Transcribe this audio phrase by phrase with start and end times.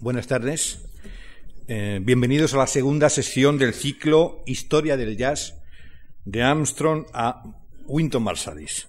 [0.00, 0.80] Buenas tardes.
[1.68, 5.60] Eh, bienvenidos a la segunda sesión del ciclo Historia del Jazz
[6.24, 7.42] de Armstrong a
[7.86, 8.88] Winton Marsalis.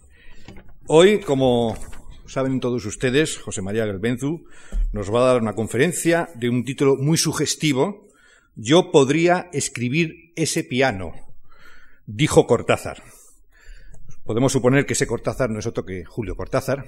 [0.88, 1.78] Hoy, como
[2.26, 4.46] saben todos ustedes, José María Gelbenzu
[4.94, 8.08] nos va a dar una conferencia de un título muy sugestivo.
[8.56, 11.12] Yo podría escribir ese piano,
[12.06, 13.04] dijo Cortázar.
[14.24, 16.86] Podemos suponer que ese Cortázar no es otro que Julio Cortázar,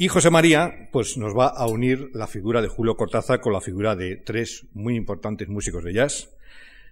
[0.00, 3.60] y José María, pues nos va a unir la figura de Julio Cortázar con la
[3.60, 6.30] figura de tres muy importantes músicos de jazz,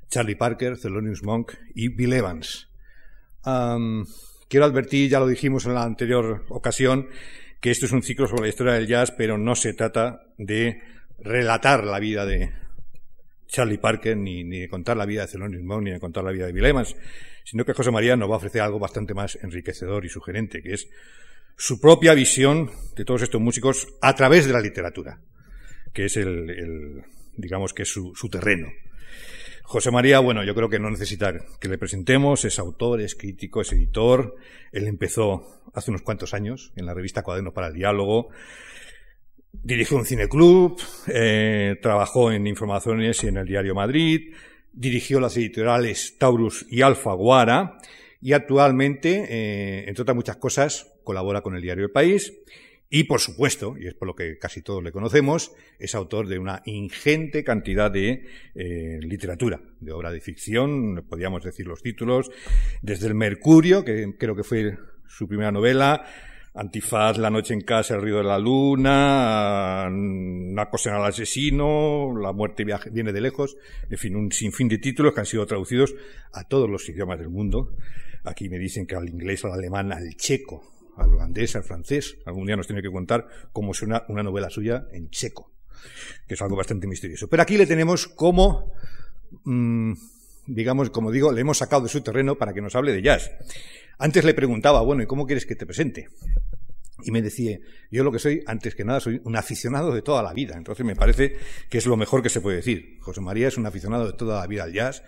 [0.08, 2.68] Charlie Parker, Thelonious Monk y Bill Evans.
[3.44, 7.06] quiero advertir, ya lo dijimos en la anterior ocasión,
[7.60, 10.82] que esto es un ciclo sobre la historia del jazz, pero no se trata de
[11.20, 12.50] relatar la vida de
[13.46, 16.32] Charlie Parker, ni, ni de contar la vida de Thelonious Monk, ni de contar la
[16.32, 16.96] vida de Bill Evans,
[17.44, 20.72] sino que José María nos va a ofrecer algo bastante más enriquecedor y sugerente, que
[20.72, 20.88] es
[21.56, 25.20] su propia visión de todos estos músicos a través de la literatura,
[25.92, 27.02] que es el,
[27.36, 28.68] digamos que es su, terreno.
[29.62, 33.62] José María, bueno, yo creo que no necesita que le presentemos, es autor, es crítico,
[33.62, 34.36] es editor.
[34.70, 38.28] Él empezó hace unos cuantos años en la revista Cuaderno para el Diálogo.
[39.52, 44.34] Dirigió un cineclub, eh, trabajó en Informaciones y en el Diario Madrid,
[44.72, 47.78] dirigió las editoriales Taurus y Alfaguara
[48.26, 52.34] y actualmente, eh, entre otras muchas cosas, colabora con el diario El País
[52.90, 56.40] y, por supuesto, y es por lo que casi todos le conocemos, es autor de
[56.40, 62.32] una ingente cantidad de eh, literatura, de obra de ficción, podríamos decir los títulos,
[62.82, 66.04] desde El Mercurio, que creo que fue su primera novela,
[66.52, 72.32] Antifaz, La noche en casa, El río de la luna, Una cosa al asesino, La
[72.32, 73.56] muerte viene de lejos,
[73.88, 75.94] en fin, un sinfín de títulos que han sido traducidos
[76.32, 77.76] a todos los idiomas del mundo.
[78.26, 82.18] Aquí me dicen que al inglés, al alemán, al checo, al holandés, al francés.
[82.26, 85.52] Algún día nos tiene que contar cómo suena una novela suya en checo,
[86.26, 87.28] que es algo bastante misterioso.
[87.28, 88.72] Pero aquí le tenemos como,
[89.44, 89.92] mm,
[90.46, 93.30] digamos, como digo, le hemos sacado de su terreno para que nos hable de jazz.
[93.98, 96.08] Antes le preguntaba, bueno, ¿y cómo quieres que te presente?
[97.04, 97.58] Y me decía,
[97.90, 100.56] yo lo que soy, antes que nada, soy un aficionado de toda la vida.
[100.56, 101.36] Entonces me parece
[101.68, 102.98] que es lo mejor que se puede decir.
[103.00, 105.04] José María es un aficionado de toda la vida al jazz.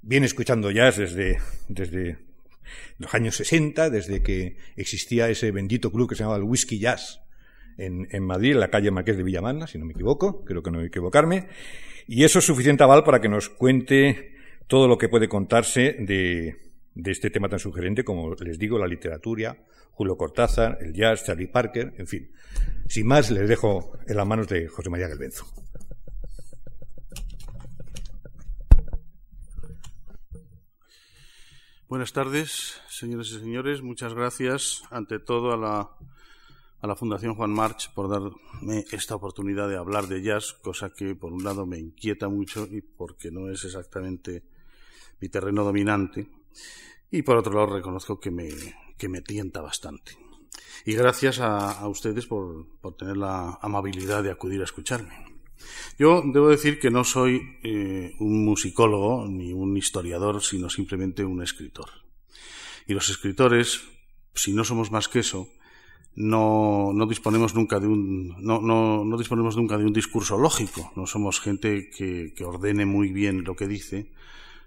[0.00, 1.38] Viene escuchando jazz desde,
[1.68, 2.27] desde
[2.98, 7.20] los años 60, desde que existía ese bendito club que se llamaba el Whisky Jazz
[7.78, 10.78] en, Madrid, en la calle Marqués de Villamana, si no me equivoco, creo que no
[10.78, 11.48] voy a equivocarme.
[12.06, 14.34] Y eso es suficiente aval para que nos cuente
[14.66, 16.56] todo lo que puede contarse de,
[16.94, 19.56] de este tema tan sugerente como les digo, la literatura,
[19.92, 22.30] Julio Cortázar, el jazz, Charlie Parker, en fin.
[22.88, 25.46] Sin más, les dejo en las manos de José María Galbenzo.
[31.88, 33.80] Buenas tardes, señores y señores.
[33.80, 35.90] Muchas gracias, ante todo, a la,
[36.82, 41.14] a la Fundación Juan March por darme esta oportunidad de hablar de jazz, cosa que,
[41.14, 44.42] por un lado, me inquieta mucho y porque no es exactamente
[45.18, 46.28] mi terreno dominante.
[47.10, 48.50] Y, por otro lado, reconozco que me,
[48.98, 50.12] que me tienta bastante.
[50.84, 55.37] Y gracias a, a ustedes por, por tener la amabilidad de acudir a escucharme.
[55.98, 61.42] Yo debo decir que no soy eh, un musicólogo ni un historiador, sino simplemente un
[61.42, 61.88] escritor.
[62.86, 63.82] Y los escritores,
[64.34, 65.48] si no somos más que eso,
[66.14, 70.92] no, disponemos nunca de un no, no, no, disponemos nunca de un discurso lógico.
[70.96, 74.12] No somos gente que, que ordene muy bien lo que dice,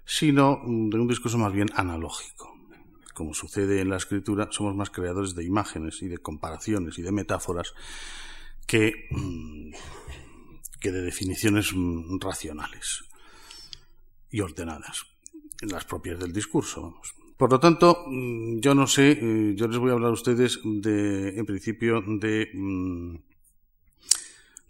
[0.04, 2.52] sino de un discurso más bien analógico
[3.12, 7.12] como sucede en la escritura, somos más creadores de imágenes y de comparaciones y de
[7.12, 7.74] metáforas
[8.66, 9.72] que mm,
[10.82, 13.04] que de definiciones mm, racionales
[14.30, 15.04] y ordenadas,
[15.60, 17.14] las propias del discurso, vamos.
[17.36, 20.60] Por lo tanto, mm, yo no sé, eh, yo les voy a hablar a ustedes
[20.64, 23.16] de, en principio, de, mm,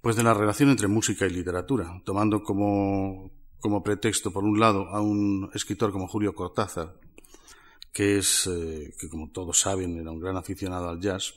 [0.02, 3.30] pues de la relación entre música y literatura, tomando como,
[3.60, 6.98] como pretexto, por un lado, a un escritor como Julio Cortázar,
[7.92, 11.34] que es, eh, que como todos saben, era un gran aficionado al jazz,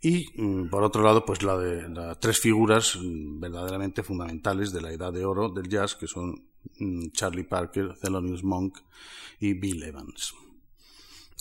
[0.00, 4.82] y, mm, por otro lado, pues la de las tres figuras mm, verdaderamente fundamentales de
[4.82, 6.48] la edad de oro del jazz, que son
[6.78, 8.78] mm, Charlie Parker, Thelonious Monk
[9.40, 10.34] y Bill Evans.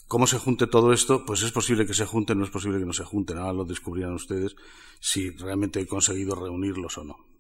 [0.08, 1.26] ¿Cómo se junte todo esto?
[1.26, 3.38] Pues es posible que se junten, no es posible que no se junten.
[3.38, 4.56] Ahora lo descubrirán ustedes
[5.00, 7.35] si realmente he conseguido reunirlos o no.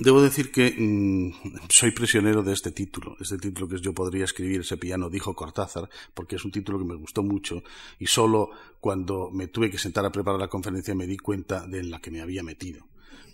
[0.00, 4.60] Debo decir que mm, soy prisionero de este título, este título que yo podría escribir,
[4.60, 7.64] ese piano, dijo Cortázar, porque es un título que me gustó mucho
[7.98, 8.50] y solo
[8.80, 12.12] cuando me tuve que sentar a preparar la conferencia me di cuenta de la que
[12.12, 12.86] me había metido,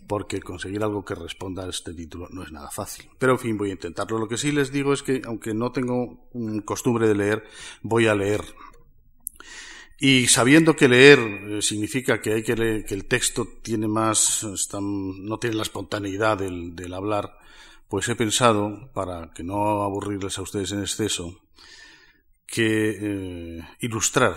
[0.06, 3.11] porque conseguir algo que responda a este título no es nada fácil.
[3.19, 4.19] Pero en fin, voy a intentarlo.
[4.19, 6.31] Lo que sí les digo es que, aunque no tengo
[6.64, 7.44] costumbre de leer,
[7.82, 8.43] voy a leer
[9.99, 14.46] Y sabiendo que leer eh, significa que hay que leer, que el texto tiene más,
[14.82, 17.38] no tiene la espontaneidad del, hablar,
[17.88, 21.41] pues he pensado, para que no aburrirles a ustedes en exceso,
[22.46, 24.37] que eh, ilustrar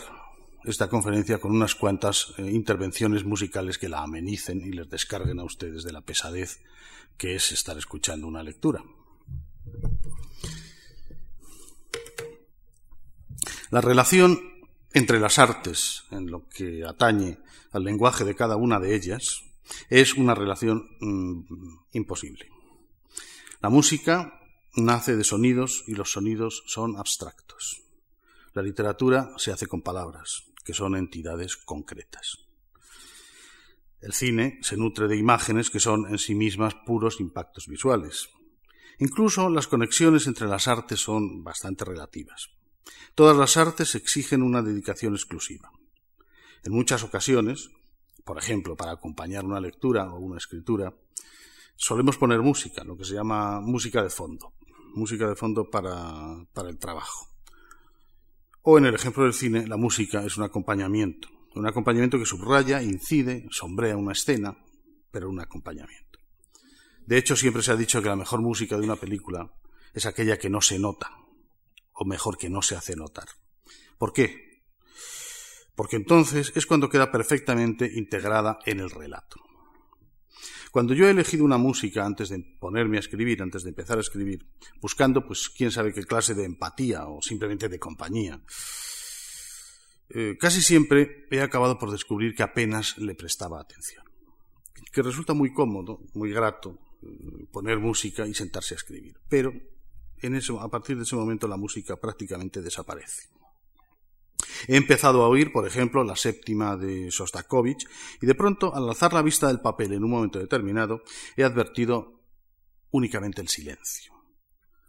[0.63, 5.43] esta conferencia con unas cuantas eh, intervenciones musicales que la amenicen y les descarguen a
[5.43, 6.59] ustedes de la pesadez
[7.17, 8.83] que es estar escuchando una lectura.
[13.71, 14.56] La relación
[14.93, 17.39] entre las artes, en lo que atañe
[17.71, 19.43] al lenguaje de cada una de ellas,
[19.89, 21.43] es una relación mm,
[21.93, 22.49] imposible.
[23.61, 24.39] La música
[24.75, 27.81] nace de sonidos y los sonidos son abstractos.
[28.53, 32.39] La literatura se hace con palabras, que son entidades concretas.
[33.99, 38.29] El cine se nutre de imágenes que son en sí mismas puros impactos visuales.
[38.99, 42.49] Incluso las conexiones entre las artes son bastante relativas.
[43.15, 45.71] Todas las artes exigen una dedicación exclusiva.
[46.63, 47.69] En muchas ocasiones,
[48.23, 50.93] por ejemplo, para acompañar una lectura o una escritura,
[51.75, 54.53] solemos poner música, lo que se llama música de fondo,
[54.93, 57.27] música de fondo para, para el trabajo.
[58.63, 62.81] O en el ejemplo del cine, la música es un acompañamiento, un acompañamiento que subraya,
[62.83, 64.57] incide, sombrea una escena,
[65.09, 66.19] pero un acompañamiento.
[67.05, 69.49] De hecho, siempre se ha dicho que la mejor música de una película
[69.93, 71.09] es aquella que no se nota,
[71.97, 73.27] o mejor que no se hace notar.
[73.97, 74.61] ¿Por qué?
[75.75, 79.41] Porque entonces es cuando queda perfectamente integrada en el relato.
[80.71, 84.01] Cuando yo he elegido una música antes de ponerme a escribir, antes de empezar a
[84.01, 84.47] escribir,
[84.79, 88.41] buscando pues quién sabe qué clase de empatía o simplemente de compañía,
[90.09, 94.03] eh, casi siempre he acabado por descubrir que apenas le prestaba atención.
[94.91, 99.17] Que resulta muy cómodo, muy grato eh, poner música y sentarse a escribir.
[99.29, 99.53] Pero
[100.59, 103.29] a partir de ese momento la música prácticamente desaparece.
[104.67, 107.87] He empezado a oír, por ejemplo, la séptima de Sostakovich,
[108.21, 111.03] y de pronto, al alzar la vista del papel en un momento determinado,
[111.35, 112.21] he advertido
[112.91, 114.13] únicamente el silencio.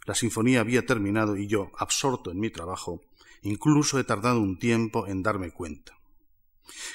[0.07, 3.03] La sinfonía había terminado y yo, absorto en mi trabajo,
[3.43, 5.99] incluso he tardado un tiempo en darme cuenta.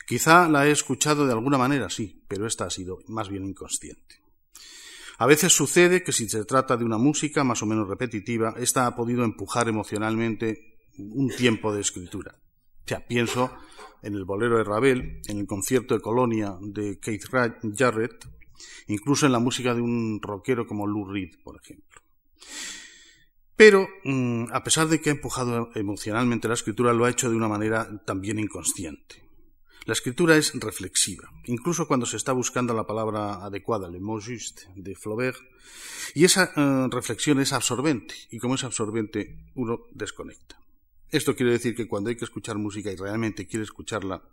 [0.08, 4.23] Quizá la he escuchado de alguna manera, sí, pero esta ha sido más bien inconsciente.
[5.18, 8.88] A veces sucede que si se trata de una música más o menos repetitiva, esta
[8.88, 12.36] ha podido empujar emocionalmente un tiempo de escritura.
[12.86, 13.52] O sea, pienso
[14.02, 17.26] en el bolero de Ravel, en el concierto de Colonia de Keith
[17.76, 18.28] Jarrett,
[18.88, 22.02] incluso en la música de un rockero como Lou Reed, por ejemplo.
[23.56, 27.36] Pero, mm, a pesar de que ha empujado emocionalmente la escritura, lo ha hecho de
[27.36, 29.23] una manera también inconsciente.
[29.86, 34.64] La escritura es reflexiva, incluso cuando se está buscando la palabra adecuada, le mot juste
[34.76, 35.38] de Flaubert,
[36.16, 40.58] y esa eh, reflexión es absorbente, y como es absorbente, uno desconecta.
[41.10, 44.24] Esto quiere decir que cuando hay que escuchar música y realmente quiere escucharla,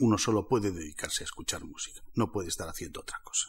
[0.00, 3.48] uno solo puede dedicarse a escuchar música, no puede estar haciendo otra cosa.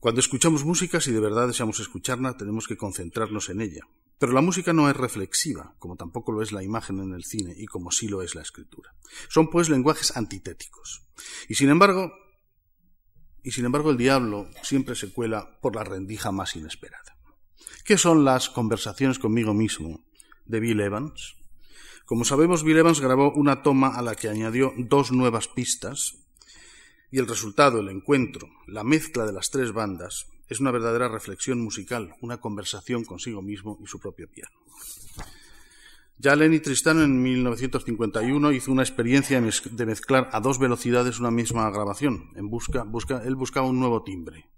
[0.00, 3.82] Cuando escuchamos música, si de verdad deseamos escucharla, tenemos que concentrarnos en ella,
[4.18, 7.54] pero la música no es reflexiva, como tampoco lo es la imagen en el cine
[7.56, 8.94] y como sí lo es la escritura.
[9.28, 11.06] Son pues lenguajes antitéticos.
[11.48, 12.12] Y sin embargo,
[13.42, 17.16] y sin embargo el diablo siempre se cuela por la rendija más inesperada.
[17.84, 20.04] ¿Qué son las conversaciones conmigo mismo
[20.44, 21.36] de Bill Evans?
[22.04, 26.16] Como sabemos, Bill Evans grabó una toma a la que añadió dos nuevas pistas
[27.10, 31.60] y el resultado, el encuentro, la mezcla de las tres bandas, es una verdadera reflexión
[31.60, 34.56] musical, una conversación consigo mismo y su propio piano.
[36.20, 41.70] Ya Lenny Tristano en 1951 hizo una experiencia de mezclar a dos velocidades una misma
[41.70, 42.30] grabación.
[42.34, 44.50] En busca, busca, él buscaba un nuevo timbre.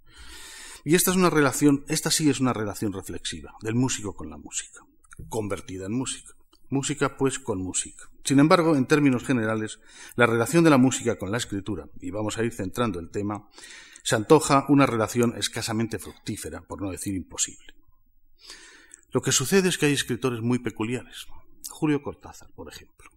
[0.85, 4.39] Y esta es una relación, esta sí es una relación reflexiva del músico con la
[4.39, 4.81] música,
[5.29, 6.35] convertida en música.
[6.71, 8.09] Música pues con música.
[8.25, 9.81] Sin embargo, en términos generales,
[10.17, 13.49] la relación de la música con la escritura, y vamos a ir centrando el tema,
[14.03, 17.75] se antoja una relación escasamente fructífera, por no decir imposible.
[19.13, 21.27] Lo que sucede es que hay escritores muy peculiares.
[21.69, 23.11] Julio Cortázar, por ejemplo.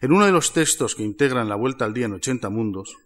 [0.00, 2.96] En uno de los textos que integran La Vuelta al Día en 80 Mundos,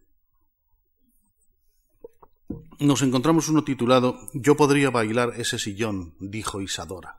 [2.78, 7.16] nos encontramos uno titulado Yo podría bailar ese sillón, dijo Isadora.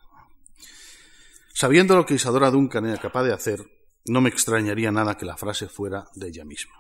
[1.54, 3.66] Sabiendo lo que Isadora Duncan era capaz de hacer,
[4.06, 6.74] no me extrañaría nada que la frase fuera de ella misma.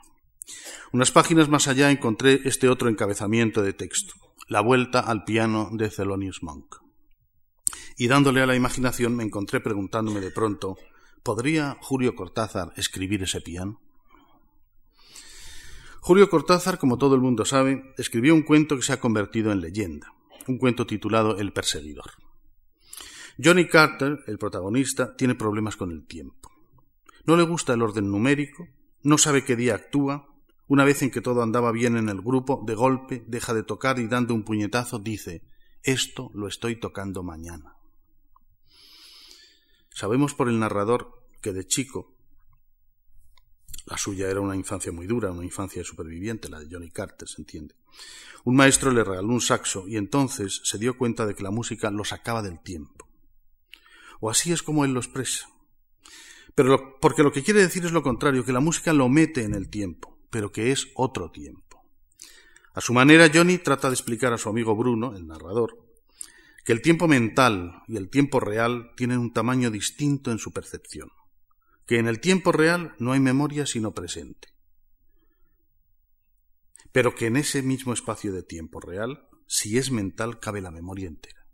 [0.91, 4.13] Unas páginas más allá encontré este otro encabezamiento de texto,
[4.47, 6.77] La vuelta al piano de Thelonious Monk.
[7.97, 10.77] Y dándole a la imaginación me encontré preguntándome de pronto,
[11.23, 13.81] ¿podría Julio Cortázar escribir ese piano?
[16.01, 19.61] Julio Cortázar, como todo el mundo sabe, escribió un cuento que se ha convertido en
[19.61, 20.13] leyenda,
[20.47, 22.11] un cuento titulado El perseguidor.
[23.43, 26.51] Johnny Carter, el protagonista, tiene problemas con el tiempo.
[27.25, 28.67] No le gusta el orden numérico,
[29.01, 30.27] no sabe qué día actúa,
[30.67, 33.99] una vez en que todo andaba bien en el grupo, de golpe deja de tocar
[33.99, 35.43] y dando un puñetazo dice,
[35.83, 37.75] esto lo estoy tocando mañana.
[39.89, 42.15] Sabemos por el narrador que de chico
[43.85, 47.41] la suya era una infancia muy dura, una infancia superviviente, la de Johnny Carter, se
[47.41, 47.75] entiende.
[48.43, 51.91] Un maestro le regaló un saxo y entonces se dio cuenta de que la música
[51.91, 53.07] lo sacaba del tiempo.
[54.19, 55.49] O así es como él lo expresa.
[56.55, 59.53] Pero porque lo que quiere decir es lo contrario, que la música lo mete en
[59.53, 61.81] el tiempo, pero que es otro tiempo.
[62.73, 65.77] A su manera, Johnny trata de explicar a su amigo Bruno, el narrador,
[66.65, 71.09] que el tiempo mental y el tiempo real tienen un tamaño distinto en su percepción
[71.85, 74.49] que en el tiempo real no hay memoria sino presente,
[76.91, 81.07] pero que en ese mismo espacio de tiempo real, si es mental, cabe la memoria
[81.07, 81.45] entera.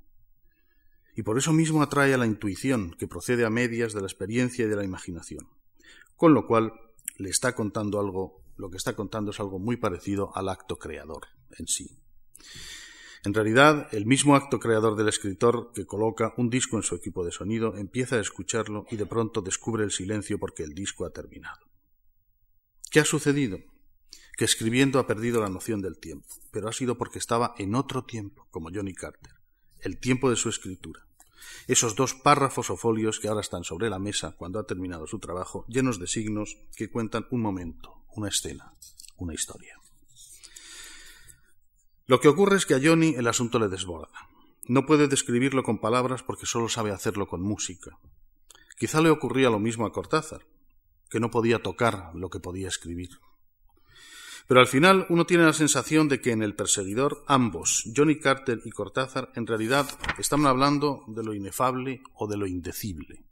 [1.15, 4.65] Y por eso mismo atrae a la intuición, que procede a medias de la experiencia
[4.65, 5.49] y de la imaginación,
[6.15, 6.71] con lo cual
[7.17, 11.27] le está contando algo, lo que está contando es algo muy parecido al acto creador
[11.57, 12.01] en sí.
[13.23, 17.23] En realidad, el mismo acto creador del escritor que coloca un disco en su equipo
[17.23, 21.11] de sonido empieza a escucharlo y de pronto descubre el silencio porque el disco ha
[21.11, 21.59] terminado.
[22.89, 23.59] ¿Qué ha sucedido?
[24.35, 28.05] Que escribiendo ha perdido la noción del tiempo, pero ha sido porque estaba en otro
[28.05, 29.33] tiempo, como Johnny Carter,
[29.81, 31.05] el tiempo de su escritura.
[31.67, 35.19] Esos dos párrafos o folios que ahora están sobre la mesa cuando ha terminado su
[35.19, 38.73] trabajo, llenos de signos que cuentan un momento, una escena,
[39.17, 39.75] una historia.
[42.07, 44.09] Lo que ocurre es que a Johnny el asunto le desborda.
[44.67, 47.97] No puede describirlo con palabras porque solo sabe hacerlo con música.
[48.77, 50.41] Quizá le ocurría lo mismo a Cortázar,
[51.09, 53.09] que no podía tocar lo que podía escribir.
[54.47, 58.59] Pero al final uno tiene la sensación de que en El perseguidor ambos, Johnny Carter
[58.65, 59.87] y Cortázar, en realidad
[60.17, 63.23] están hablando de lo inefable o de lo indecible,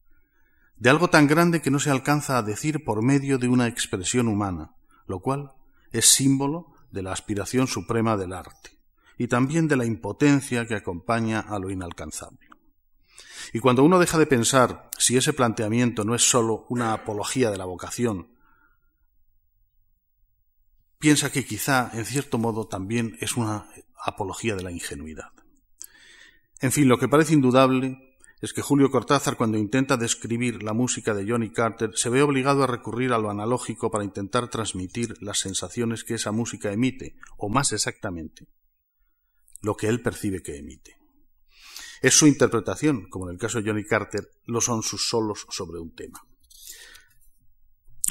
[0.80, 4.28] de algo tan grande que no se alcanza a decir por medio de una expresión
[4.28, 4.76] humana,
[5.08, 5.52] lo cual
[5.92, 8.80] es símbolo de la aspiración suprema del arte
[9.18, 12.48] y también de la impotencia que acompaña a lo inalcanzable.
[13.52, 17.58] Y cuando uno deja de pensar si ese planteamiento no es sólo una apología de
[17.58, 18.30] la vocación,
[20.98, 23.68] piensa que quizá, en cierto modo, también es una
[24.02, 25.32] apología de la ingenuidad.
[26.62, 28.09] En fin, lo que parece indudable
[28.42, 32.64] es que Julio Cortázar, cuando intenta describir la música de Johnny Carter, se ve obligado
[32.64, 37.50] a recurrir a lo analógico para intentar transmitir las sensaciones que esa música emite, o
[37.50, 38.48] más exactamente,
[39.62, 40.98] lo que él percibe que emite.
[42.02, 45.80] Es su interpretación, como en el caso de Johnny Carter, lo son sus solos sobre
[45.80, 46.22] un tema.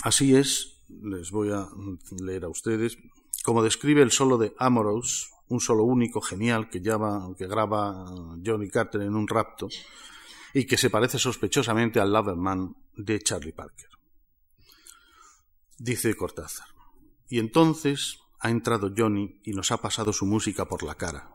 [0.02, 1.66] Así es, les voy a
[2.22, 2.98] leer a ustedes,
[3.44, 8.04] como describe el solo de Amorous, un solo único genial que, que graba
[8.44, 9.68] Johnny Carter en un rapto,
[10.58, 13.90] y que se parece sospechosamente al Loverman de Charlie Parker.
[15.78, 16.66] Dice Cortázar.
[17.28, 21.30] Y entonces ha entrado Johnny y nos ha pasado su música por la cara.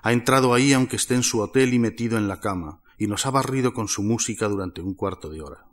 [0.00, 3.26] Ha entrado ahí aunque esté en su hotel y metido en la cama, y nos
[3.26, 5.66] ha barrido con su música durante un cuarto de hora.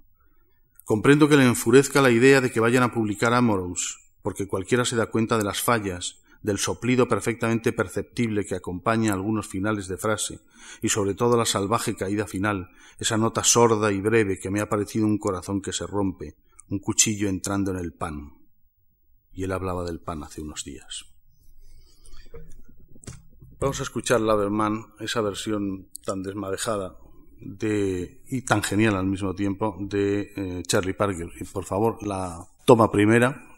[0.83, 4.97] Comprendo que le enfurezca la idea de que vayan a publicar Amorous, porque cualquiera se
[4.97, 10.41] da cuenta de las fallas, del soplido perfectamente perceptible que acompaña algunos finales de frase,
[10.81, 14.69] y sobre todo la salvaje caída final, esa nota sorda y breve que me ha
[14.69, 16.35] parecido un corazón que se rompe,
[16.69, 18.33] un cuchillo entrando en el pan.
[19.33, 21.05] Y él hablaba del pan hace unos días.
[23.59, 26.95] Vamos a escuchar Laverman, esa versión tan desmadejada
[27.41, 31.29] de, y tan genial al mismo tiempo de eh, Charlie Parker.
[31.39, 33.54] Y por favor, la toma primera,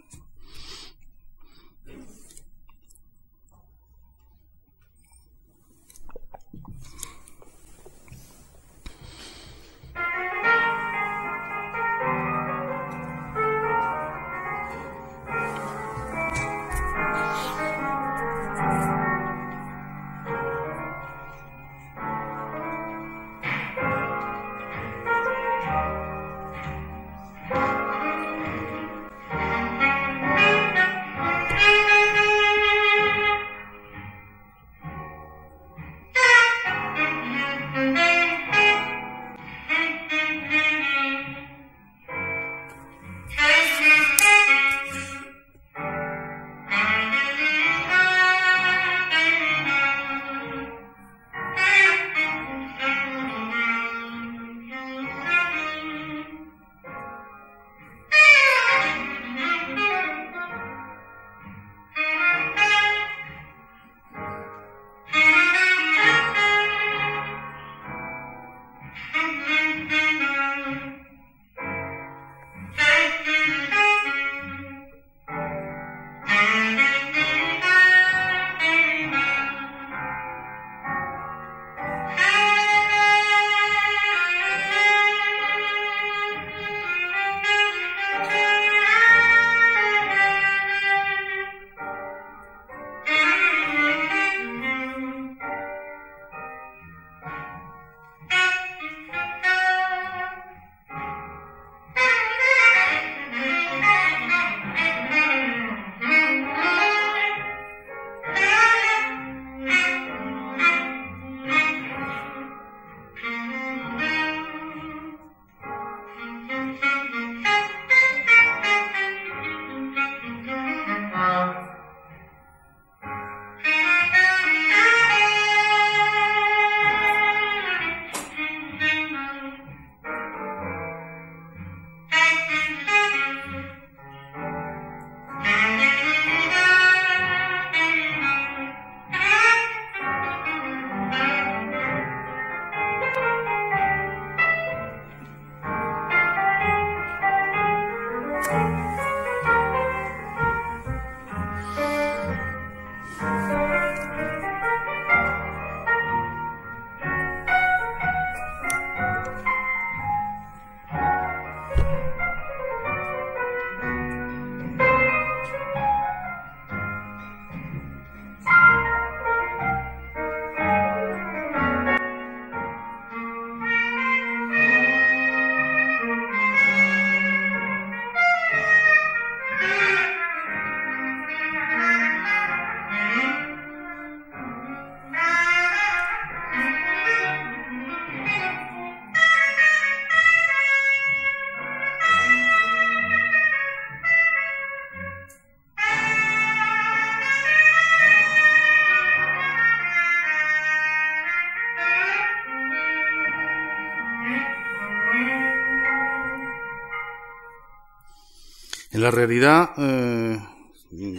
[208.98, 210.40] En la realidad, eh,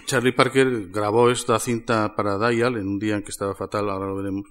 [0.05, 4.09] Charlie Parker grabó esta cinta para Dial en un día en que estaba fatal, ahora
[4.09, 4.49] lo veremos,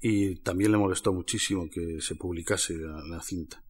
[0.00, 3.62] y también le molestó muchísimo que se publicase la, cinta.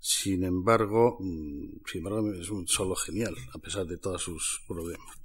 [0.00, 5.16] Sin embargo, mm, sin embargo, es un solo genial, a pesar de todos sus problemas.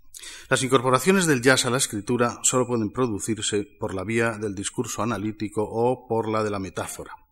[0.48, 5.02] Las incorporaciones del jazz a la escritura solo pueden producirse por la vía del discurso
[5.02, 7.25] analítico o por la de la metáfora.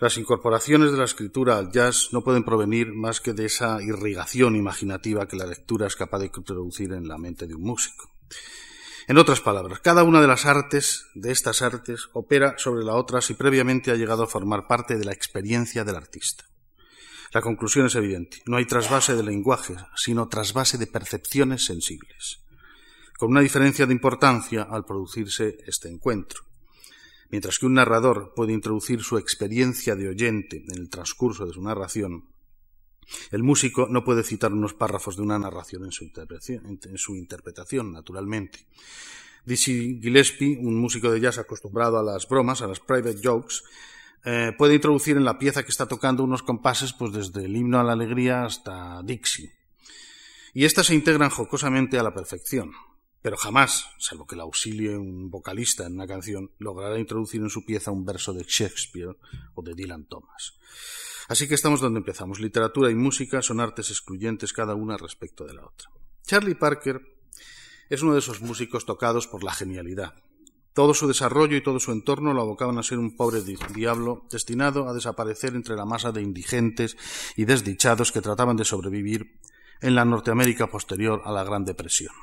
[0.00, 4.56] Las incorporaciones de la escritura al jazz no pueden provenir más que de esa irrigación
[4.56, 8.10] imaginativa que la lectura es capaz de introducir en la mente de un músico.
[9.08, 13.20] En otras palabras, cada una de las artes, de estas artes, opera sobre la otra
[13.20, 16.44] si previamente ha llegado a formar parte de la experiencia del artista.
[17.34, 18.38] La conclusión es evidente.
[18.46, 22.40] No hay trasvase de lenguaje, sino trasvase de percepciones sensibles.
[23.18, 26.49] Con una diferencia de importancia al producirse este encuentro.
[27.30, 31.62] Mientras que un narrador puede introducir su experiencia de oyente en el transcurso de su
[31.62, 32.24] narración,
[33.30, 35.92] el músico no puede citar unos párrafos de una narración en
[36.98, 38.66] su interpretación, naturalmente.
[39.44, 43.62] Dizzy Gillespie, un músico de jazz acostumbrado a las bromas, a las private jokes,
[44.24, 47.80] eh, puede introducir en la pieza que está tocando unos compases pues desde el himno
[47.80, 49.52] a la alegría hasta Dixie.
[50.52, 52.72] Y éstas se integran jocosamente a la perfección,
[53.22, 57.64] pero jamás, salvo que la auxilie un vocalista en una canción, logrará introducir en su
[57.64, 59.16] pieza un verso de Shakespeare
[59.54, 60.58] o de Dylan Thomas.
[61.28, 62.40] Así que estamos donde empezamos.
[62.40, 65.90] Literatura y música son artes excluyentes cada una respecto de la otra.
[66.26, 67.00] Charlie Parker
[67.88, 70.14] es uno de esos músicos tocados por la genialidad,
[70.72, 74.88] todo su desarrollo y todo su entorno lo abocaban a ser un pobre diablo destinado
[74.88, 76.96] a desaparecer entre la masa de indigentes
[77.36, 79.40] y desdichados que trataban de sobrevivir
[79.80, 82.14] en la Norteamérica posterior a la Gran Depresión.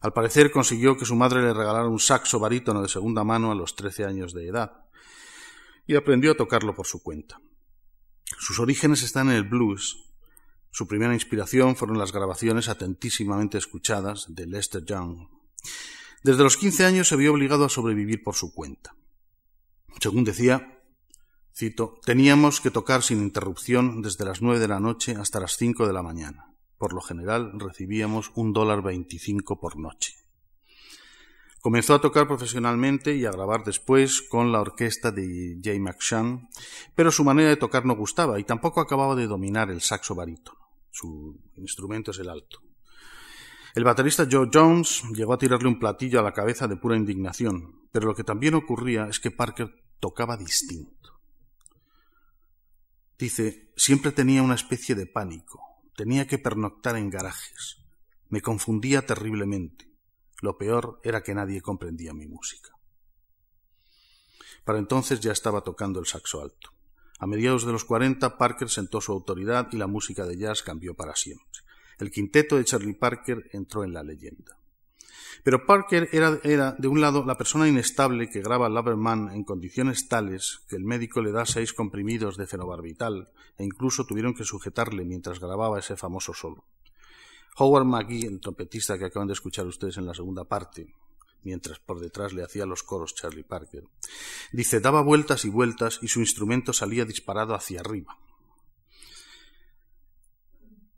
[0.00, 3.54] Al parecer consiguió que su madre le regalara un saxo barítono de segunda mano a
[3.54, 4.84] los trece años de edad
[5.86, 7.40] y aprendió a tocarlo por su cuenta.
[8.38, 10.04] Sus orígenes están en el blues.
[10.70, 15.28] Su primera inspiración fueron las grabaciones atentísimamente escuchadas de Lester Young.
[16.22, 18.94] Desde los 15 años se vio obligado a sobrevivir por su cuenta.
[20.00, 20.82] Según decía,
[21.54, 25.86] cito, teníamos que tocar sin interrupción desde las nueve de la noche hasta las cinco
[25.86, 26.55] de la mañana.
[26.78, 30.14] Por lo general recibíamos un dólar veinticinco por noche.
[31.60, 36.48] Comenzó a tocar profesionalmente y a grabar después con la orquesta de Jay McShann,
[36.94, 40.60] pero su manera de tocar no gustaba y tampoco acababa de dominar el saxo barítono.
[40.92, 42.60] Su instrumento es el alto.
[43.74, 47.88] El baterista Joe Jones llegó a tirarle un platillo a la cabeza de pura indignación,
[47.90, 51.20] pero lo que también ocurría es que Parker tocaba distinto.
[53.18, 57.78] Dice, siempre tenía una especie de pánico, tenía que pernoctar en garajes,
[58.28, 59.90] me confundía terriblemente.
[60.42, 62.70] Lo peor era que nadie comprendía mi música.
[64.64, 66.70] Para entonces ya estaba tocando el saxo alto.
[67.18, 70.94] A mediados de los cuarenta, Parker sentó su autoridad y la música de jazz cambió
[70.94, 71.66] para siempre
[71.98, 74.58] el quinteto de Charlie Parker entró en la leyenda.
[75.42, 80.08] Pero Parker era, era, de un lado, la persona inestable que graba Laberman en condiciones
[80.08, 85.04] tales que el médico le da seis comprimidos de fenobarbital e incluso tuvieron que sujetarle
[85.04, 86.64] mientras grababa ese famoso solo.
[87.58, 90.92] Howard McGee, el trompetista que acaban de escuchar ustedes en la segunda parte,
[91.42, 93.84] mientras por detrás le hacía los coros Charlie Parker,
[94.52, 98.18] dice, daba vueltas y vueltas y su instrumento salía disparado hacia arriba.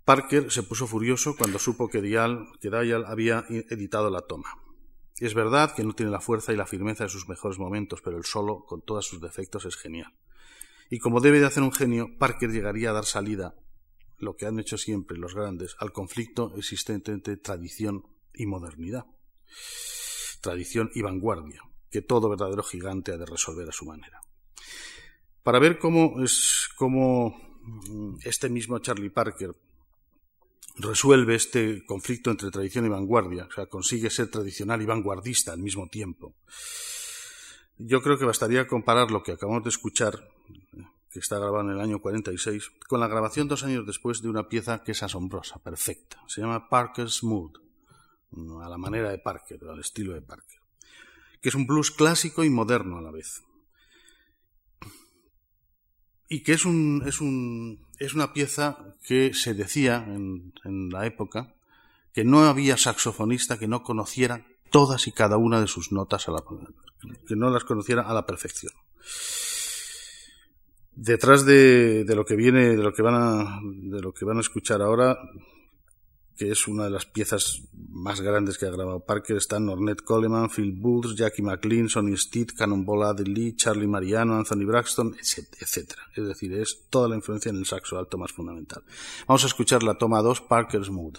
[0.08, 2.48] Parker se puso furioso cuando supo que Dial,
[3.04, 4.48] había editado la toma.
[5.18, 8.16] Es verdad que no tiene la fuerza y la firmeza de sus mejores momentos, pero
[8.16, 10.16] el solo, con todos sus defectos, es genial.
[10.88, 13.54] Y como debe de hacer un genio, Parker llegaría a dar salida,
[14.16, 19.04] lo que han hecho siempre los grandes, al conflicto existente entre tradición y modernidad.
[20.40, 24.22] Tradición y vanguardia, que todo verdadero gigante ha de resolver a su manera.
[25.42, 29.67] Para ver cómo es cómo mm, este mismo Charlie Parker
[30.76, 35.58] resuelve este conflicto entre tradición y vanguardia, o sea, consigue ser tradicional y vanguardista al
[35.58, 36.34] mismo tiempo.
[37.76, 40.28] Yo creo que bastaría comparar lo que acabamos de escuchar,
[41.10, 44.48] que está grabado en el año 46, con la grabación dos años después de una
[44.48, 46.22] pieza que es asombrosa, perfecta.
[46.26, 47.52] Se llama Parker's Mood,
[48.62, 50.60] a la manera de Parker, al estilo de Parker,
[51.40, 53.42] que es un blues clásico y moderno a la vez
[56.28, 61.06] y que es, un, es, un, es una pieza que se decía en, en, la
[61.06, 61.54] época
[62.12, 66.32] que no había saxofonista que no conociera todas y cada una de sus notas, a
[66.32, 66.44] la,
[67.26, 68.72] que no las conociera a la perfección.
[70.94, 74.38] Detrás de, de, lo que viene, de lo que van a, de lo que van
[74.38, 75.16] a escuchar ahora,
[76.38, 80.48] que es una de las piezas más grandes que ha grabado Parker, están Ornette Coleman,
[80.48, 85.94] Phil Booth, Jackie McLean, Sonny Stitt, Cannonball Adderley, Charlie Mariano, Anthony Braxton, etc.
[86.14, 88.84] Es decir, es toda la influencia en el saxo alto más fundamental.
[89.26, 91.18] Vamos a escuchar la toma 2, Parker's Mood.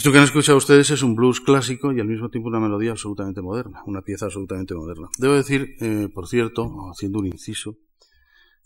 [0.00, 2.92] Esto que han escuchado ustedes es un blues clásico y al mismo tiempo una melodía
[2.92, 5.10] absolutamente moderna, una pieza absolutamente moderna.
[5.18, 7.76] Debo decir, eh, por cierto, haciendo un inciso,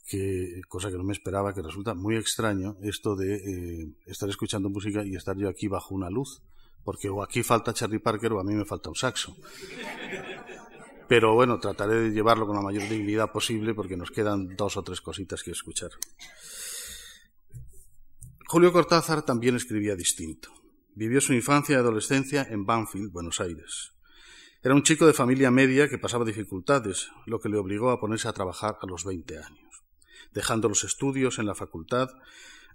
[0.06, 4.68] que cosa que no me esperaba, que resulta muy extraño esto de eh, estar escuchando
[4.68, 6.40] música y estar yo aquí bajo una luz,
[6.84, 9.34] porque o aquí falta Charlie Parker o a mí me falta un saxo.
[11.08, 14.84] Pero bueno, trataré de llevarlo con la mayor dignidad posible porque nos quedan dos o
[14.84, 15.90] tres cositas que escuchar.
[18.46, 20.63] Julio Cortázar también escribía distinto.
[20.94, 23.92] Vivió su infancia y adolescencia en Banfield, Buenos Aires.
[24.62, 28.28] Era un chico de familia media que pasaba dificultades, lo que le obligó a ponerse
[28.28, 29.82] a trabajar a los 20 años.
[30.32, 32.08] Dejando los estudios en la facultad,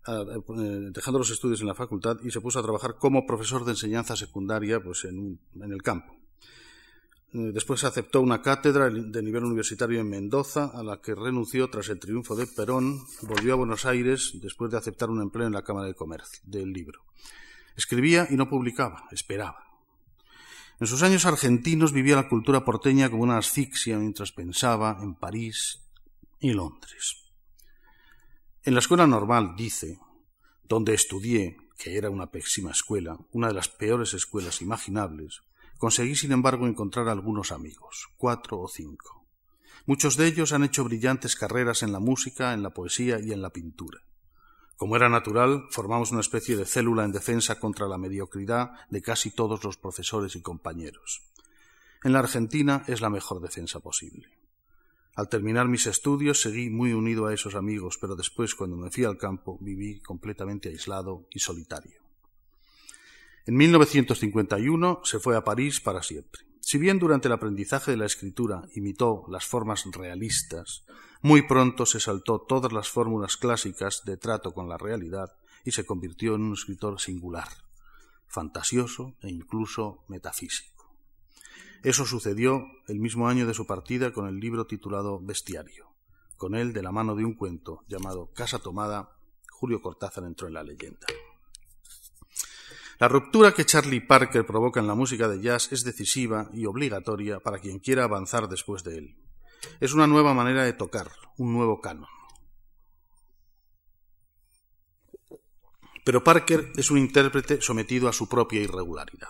[0.08, 3.72] eh, dejando los estudios en la facultad y se puso a trabajar como profesor de
[3.72, 6.20] enseñanza secundaria pues, en, en el campo.
[7.32, 11.90] Eh, después aceptó una cátedra de nivel universitario en Mendoza, a la que renunció tras
[11.90, 13.00] el triunfo de Perón.
[13.22, 16.74] Volvió a Buenos Aires después de aceptar un empleo en la Cámara de Comercio del
[16.74, 17.02] libro.
[17.80, 19.64] Escribía y no publicaba, esperaba.
[20.82, 25.80] En sus años argentinos vivía la cultura porteña como una asfixia mientras pensaba en París
[26.42, 27.32] y Londres.
[28.64, 29.98] En la escuela normal, dice,
[30.68, 35.40] donde estudié, que era una pésima escuela, una de las peores escuelas imaginables,
[35.78, 39.26] conseguí sin embargo encontrar algunos amigos, cuatro o cinco.
[39.86, 43.42] Muchos de ellos han hecho brillantes carreras en la música, en la poesía y en
[43.42, 44.02] la pintura.
[44.80, 49.30] Como era natural, formamos una especie de célula en defensa contra la mediocridad de casi
[49.30, 51.22] todos los profesores y compañeros.
[52.02, 54.30] En la Argentina es la mejor defensa posible.
[55.16, 59.04] Al terminar mis estudios seguí muy unido a esos amigos, pero después, cuando me fui
[59.04, 62.00] al campo, viví completamente aislado y solitario.
[63.48, 66.44] En 1951 se fue a París para siempre.
[66.62, 70.86] Si bien durante el aprendizaje de la escritura imitó las formas realistas,
[71.22, 75.86] muy pronto se saltó todas las fórmulas clásicas de trato con la realidad y se
[75.86, 77.50] convirtió en un escritor singular,
[78.28, 80.96] fantasioso e incluso metafísico.
[81.84, 85.88] Eso sucedió el mismo año de su partida con el libro titulado Bestiario.
[86.38, 89.18] Con él, de la mano de un cuento llamado Casa Tomada,
[89.52, 91.06] Julio Cortázar entró en la leyenda.
[93.00, 97.40] La ruptura que Charlie Parker provoca en la música de jazz es decisiva y obligatoria
[97.40, 99.29] para quien quiera avanzar después de él.
[99.80, 102.08] Es una nueva manera de tocar, un nuevo canon.
[106.04, 109.30] Pero Parker es un intérprete sometido a su propia irregularidad.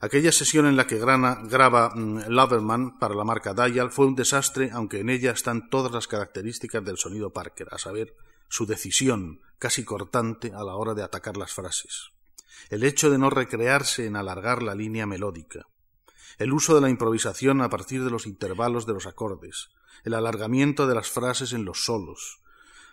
[0.00, 4.16] Aquella sesión en la que Grana graba mm, Loverman para la marca Dial fue un
[4.16, 8.14] desastre, aunque en ella están todas las características del sonido Parker, a saber,
[8.48, 12.10] su decisión casi cortante a la hora de atacar las frases,
[12.68, 15.68] el hecho de no recrearse en alargar la línea melódica,
[16.38, 19.70] el uso de la improvisación a partir de los intervalos de los acordes,
[20.04, 22.40] el alargamiento de las frases en los solos,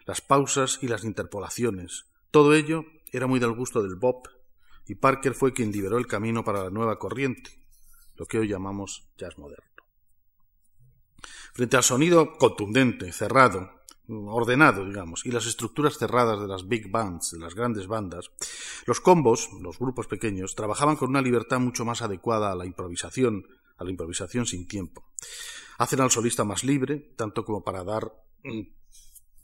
[0.05, 4.27] las pausas y las interpolaciones, todo ello era muy del gusto del bop
[4.87, 7.63] y Parker fue quien liberó el camino para la nueva corriente,
[8.15, 9.65] lo que hoy llamamos jazz moderno.
[11.53, 13.78] Frente al sonido contundente, cerrado,
[14.09, 18.31] ordenado, digamos, y las estructuras cerradas de las big bands, de las grandes bandas,
[18.85, 23.45] los combos, los grupos pequeños, trabajaban con una libertad mucho más adecuada a la improvisación,
[23.77, 25.05] a la improvisación sin tiempo.
[25.77, 28.11] Hacen al solista más libre, tanto como para dar
[28.43, 28.61] mm,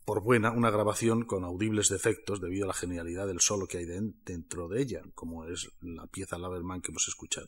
[0.05, 3.85] por buena una grabación con audibles defectos debido a la genialidad del solo que hay
[3.85, 7.47] dentro de ella, como es la pieza Laverman que hemos escuchado.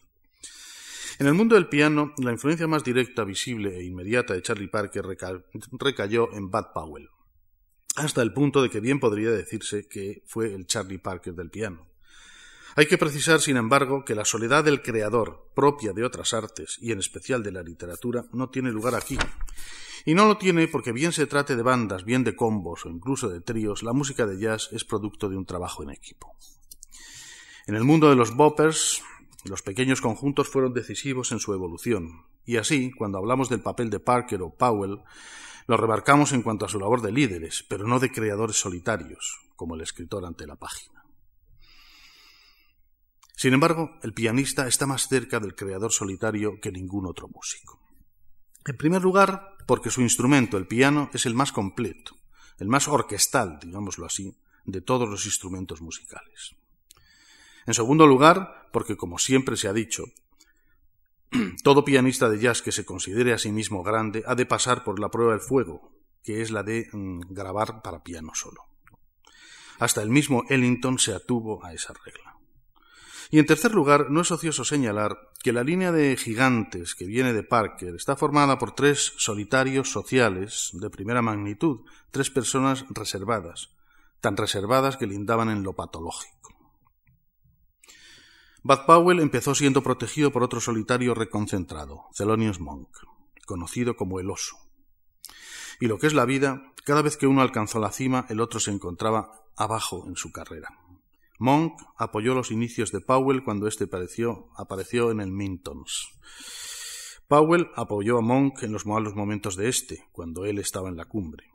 [1.19, 5.03] En el mundo del piano, la influencia más directa, visible e inmediata de Charlie Parker
[5.03, 7.10] recayó en Bud Powell,
[7.95, 11.88] hasta el punto de que bien podría decirse que fue el Charlie Parker del piano.
[12.75, 16.91] Hay que precisar, sin embargo, que la soledad del creador, propia de otras artes y
[16.91, 19.17] en especial de la literatura, no tiene lugar aquí,
[20.06, 23.27] y no lo tiene porque bien se trate de bandas, bien de combos o incluso
[23.27, 26.38] de tríos, la música de jazz es producto de un trabajo en equipo.
[27.65, 29.01] En el mundo de los boppers,
[29.47, 33.99] los pequeños conjuntos fueron decisivos en su evolución, y así, cuando hablamos del papel de
[33.99, 34.99] Parker o Powell,
[35.67, 39.75] lo remarcamos en cuanto a su labor de líderes, pero no de creadores solitarios, como
[39.75, 41.03] el escritor ante la página.
[43.36, 47.79] Sin embargo, el pianista está más cerca del creador solitario que ningún otro músico.
[48.65, 52.15] En primer lugar, porque su instrumento, el piano, es el más completo,
[52.57, 56.55] el más orquestal, digámoslo así, de todos los instrumentos musicales.
[57.67, 60.06] En segundo lugar, porque, como siempre se ha dicho,
[61.63, 64.99] todo pianista de jazz que se considere a sí mismo grande ha de pasar por
[64.99, 65.91] la prueba del fuego,
[66.23, 68.63] que es la de mm, grabar para piano solo.
[69.80, 72.38] Hasta el mismo Ellington se atuvo a esa regla.
[73.30, 77.34] Y en tercer lugar, no es ocioso señalar que la línea de gigantes que viene
[77.34, 83.71] de Parker está formada por tres solitarios sociales de primera magnitud, tres personas reservadas,
[84.21, 86.57] tan reservadas que lindaban en lo patológico.
[88.67, 92.89] Powell empezó siendo protegido por otro solitario reconcentrado, Thelonious Monk,
[93.45, 94.58] conocido como el oso.
[95.80, 98.60] Y lo que es la vida, cada vez que uno alcanzó la cima, el otro
[98.60, 100.69] se encontraba abajo en su carrera.
[101.39, 106.10] Monk apoyó los inicios de Powell cuando éste apareció, en el Mintons.
[107.27, 111.06] Powell apoyó a Monk en los malos momentos de éste, cuando él estaba en la
[111.06, 111.45] cumbre.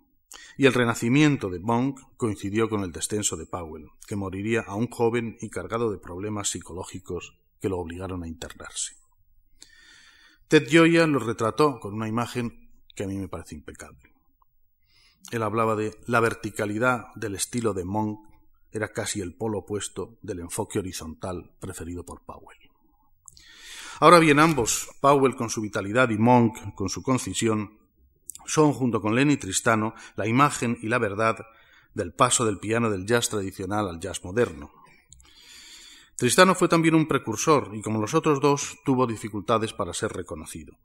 [0.56, 4.88] Y el renacimiento de Monk coincidió con el descenso de Powell, que moriría a un
[4.88, 8.96] joven y cargado de problemas psicológicos que lo obligaron a internarse.
[10.48, 14.12] Ted Gioia lo retrató con una imagen que a mí me parece impecable.
[15.30, 18.32] Él hablaba de la verticalidad del estilo de Monk
[18.72, 22.58] era casi el polo opuesto del enfoque horizontal preferido por Powell.
[24.00, 27.78] Ahora bien, ambos, Powell con su vitalidad y Monk con su concisión,
[28.46, 31.38] son, junto con Lenny Tristano, la imagen y la verdad
[31.94, 34.72] del paso del piano del jazz tradicional al jazz moderno.
[36.16, 40.78] Tristano fue también un precursor y, como los otros dos, tuvo dificultades para ser reconocido.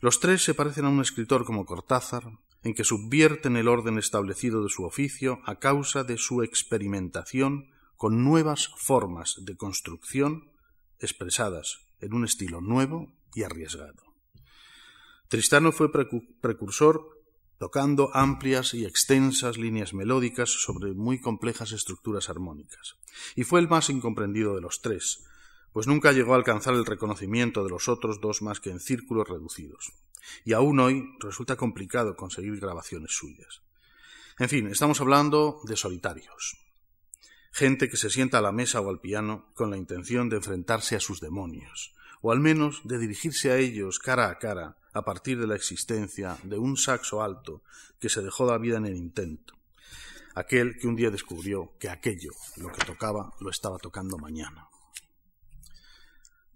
[0.00, 2.24] Los tres se parecen a un escritor como Cortázar,
[2.62, 8.24] en que subvierten el orden establecido de su oficio a causa de su experimentación con
[8.24, 10.52] nuevas formas de construcción
[11.00, 14.07] expresadas en un estilo nuevo y arriesgado.
[15.28, 17.18] Tristano fue precursor
[17.58, 22.96] tocando amplias y extensas líneas melódicas sobre muy complejas estructuras armónicas,
[23.34, 25.24] y fue el más incomprendido de los tres,
[25.72, 29.28] pues nunca llegó a alcanzar el reconocimiento de los otros dos más que en círculos
[29.28, 29.92] reducidos.
[30.44, 33.62] Y aún hoy resulta complicado conseguir grabaciones suyas.
[34.38, 36.56] En fin, estamos hablando de solitarios.
[37.50, 40.96] Gente que se sienta a la mesa o al piano con la intención de enfrentarse
[40.96, 45.38] a sus demonios, o al menos de dirigirse a ellos cara a cara a partir
[45.38, 47.62] de la existencia de un saxo alto
[48.00, 49.54] que se dejó la vida en el intento,
[50.34, 54.68] aquel que un día descubrió que aquello, lo que tocaba, lo estaba tocando mañana.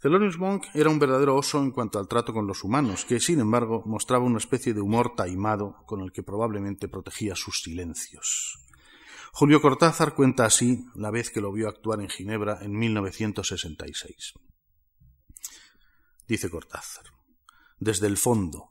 [0.01, 3.39] Thelonious Monk era un verdadero oso en cuanto al trato con los humanos, que, sin
[3.39, 8.59] embargo, mostraba una especie de humor taimado con el que probablemente protegía sus silencios.
[9.33, 14.35] Julio Cortázar cuenta así la vez que lo vio actuar en Ginebra en 1966.
[16.29, 17.07] Dice Cortázar,
[17.81, 18.71] desde el fondo,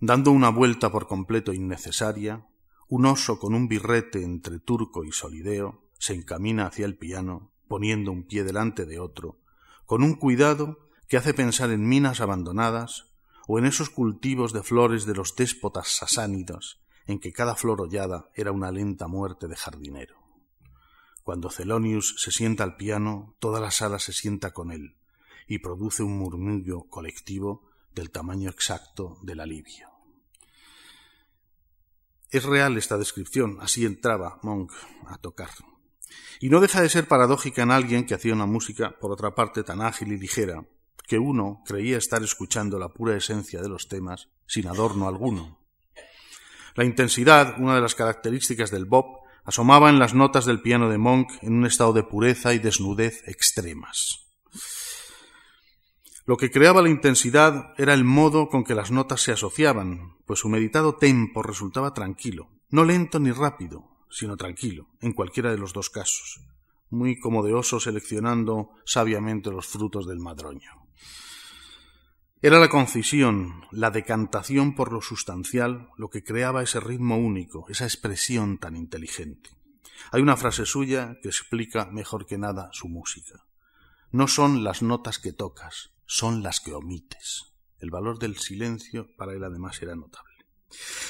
[0.00, 2.48] dando una vuelta por completo innecesaria,
[2.88, 8.10] un oso con un birrete entre turco y solideo se encamina hacia el piano, poniendo
[8.10, 9.38] un pie delante de otro,
[9.86, 13.12] con un cuidado que hace pensar en minas abandonadas
[13.46, 18.28] o en esos cultivos de flores de los déspotas sasánidos en que cada flor hollada
[18.34, 20.16] era una lenta muerte de jardinero.
[21.22, 24.96] Cuando Celonius se sienta al piano, toda la sala se sienta con él
[25.46, 29.88] y produce un murmullo colectivo del tamaño exacto del alivio.
[32.30, 34.72] Es real esta descripción, así entraba Monk
[35.06, 35.50] a tocar.
[36.40, 39.62] Y no deja de ser paradójica en alguien que hacía una música, por otra parte,
[39.62, 40.64] tan ágil y ligera,
[41.06, 45.58] que uno creía estar escuchando la pura esencia de los temas sin adorno alguno.
[46.74, 50.98] La intensidad, una de las características del bop, asomaba en las notas del piano de
[50.98, 54.26] Monk en un estado de pureza y desnudez extremas.
[56.24, 60.38] Lo que creaba la intensidad era el modo con que las notas se asociaban, pues
[60.40, 65.72] su meditado tempo resultaba tranquilo, no lento ni rápido, sino tranquilo, en cualquiera de los
[65.72, 66.40] dos casos,
[66.90, 70.70] muy como de oso seleccionando sabiamente los frutos del madroño.
[72.40, 77.84] Era la concisión, la decantación por lo sustancial, lo que creaba ese ritmo único, esa
[77.84, 79.50] expresión tan inteligente.
[80.10, 83.44] Hay una frase suya que explica mejor que nada su música.
[84.10, 87.54] No son las notas que tocas, son las que omites.
[87.78, 90.34] El valor del silencio para él además era notable.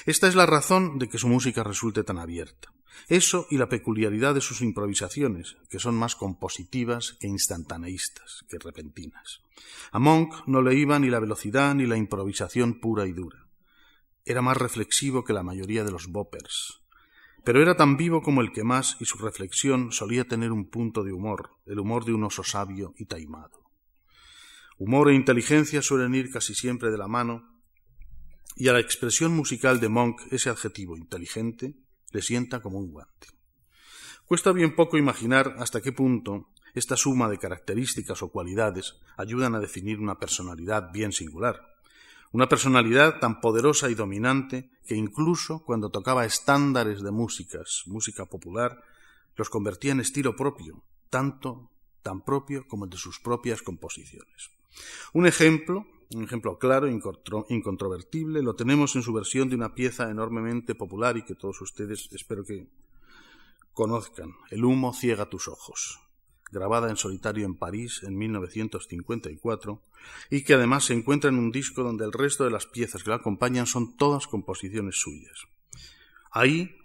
[0.06, 2.72] Esta es la razón de que su música resulte tan abierta.
[3.08, 9.40] Eso y la peculiaridad de sus improvisaciones, que son más compositivas que instantaneístas, que repentinas.
[9.90, 13.48] A Monk no le iba ni la velocidad ni la improvisación pura y dura.
[14.24, 16.80] Era más reflexivo que la mayoría de los boppers,
[17.42, 21.02] pero era tan vivo como el que más y su reflexión solía tener un punto
[21.02, 23.61] de humor, el humor de un oso sabio y taimado.
[24.84, 27.46] Humor e inteligencia suelen ir casi siempre de la mano,
[28.56, 31.76] y a la expresión musical de Monk ese adjetivo inteligente
[32.10, 33.28] le sienta como un guante.
[34.26, 39.60] Cuesta bien poco imaginar hasta qué punto esta suma de características o cualidades ayudan a
[39.60, 41.62] definir una personalidad bien singular,
[42.32, 48.82] una personalidad tan poderosa y dominante que incluso cuando tocaba estándares de músicas, música popular,
[49.36, 51.70] los convertía en estilo propio, tanto
[52.02, 54.50] tan propio como el de sus propias composiciones.
[55.12, 60.74] Un ejemplo un ejemplo claro, incontrovertible, lo tenemos en su versión de una pieza enormemente
[60.74, 62.68] popular y que todos ustedes espero que
[63.72, 66.00] conozcan, El humo ciega tus ojos,
[66.50, 69.82] grabada en solitario en París en 1954
[70.30, 73.10] y que además se encuentra en un disco donde el resto de las piezas que
[73.10, 75.46] la acompañan son todas composiciones suyas.
[76.30, 76.76] Ahí,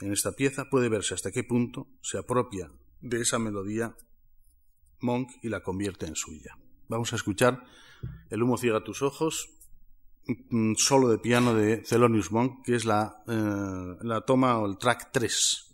[0.00, 3.96] en esta pieza, puede verse hasta qué punto se apropia de esa melodía
[5.00, 6.58] Monk y la convierte en suya.
[6.88, 7.64] Vamos a escuchar
[8.30, 9.50] El humo ciega tus ojos,
[10.76, 15.10] solo de piano de Thelonious Monk, que es la, eh, la toma o el track
[15.12, 15.64] 3.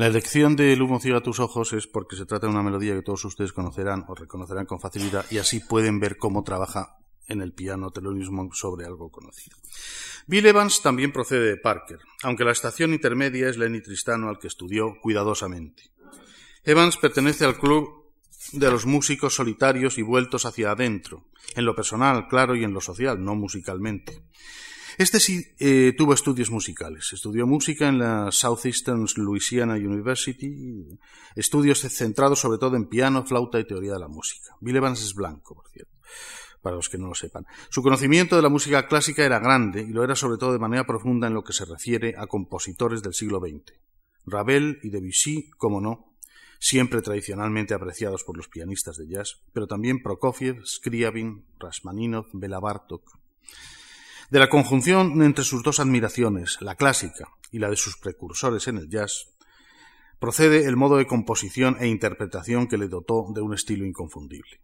[0.00, 2.94] La elección de El humo ciega tus ojos es porque se trata de una melodía
[2.94, 6.96] que todos ustedes conocerán o reconocerán con facilidad y así pueden ver cómo trabaja
[7.26, 9.58] en el piano Thelonious sobre algo conocido.
[10.26, 14.46] Bill Evans también procede de Parker, aunque la estación intermedia es Lenny Tristano al que
[14.46, 15.90] estudió cuidadosamente.
[16.64, 18.06] Evans pertenece al club
[18.52, 22.80] de los músicos solitarios y vueltos hacia adentro, en lo personal, claro, y en lo
[22.80, 24.22] social, no musicalmente.
[25.00, 27.10] Este sí eh, tuvo estudios musicales.
[27.14, 30.98] Estudió música en la Southeastern Louisiana University,
[31.34, 34.54] estudios centrados sobre todo en piano, flauta y teoría de la música.
[34.60, 35.96] Bill Evans es blanco, por cierto,
[36.60, 37.46] para los que no lo sepan.
[37.70, 40.86] Su conocimiento de la música clásica era grande y lo era sobre todo de manera
[40.86, 43.72] profunda en lo que se refiere a compositores del siglo XX.
[44.26, 46.14] Ravel y Debussy, como no,
[46.58, 53.18] siempre tradicionalmente apreciados por los pianistas de jazz, pero también Prokofiev, Scriabin, Rashmaninov, Bela Bartok.
[54.30, 58.76] De la conjunción entre sus dos admiraciones, la clásica y la de sus precursores en
[58.76, 59.26] el jazz,
[60.20, 64.60] procede el modo de composición e interpretación que le dotó de un estilo inconfundible.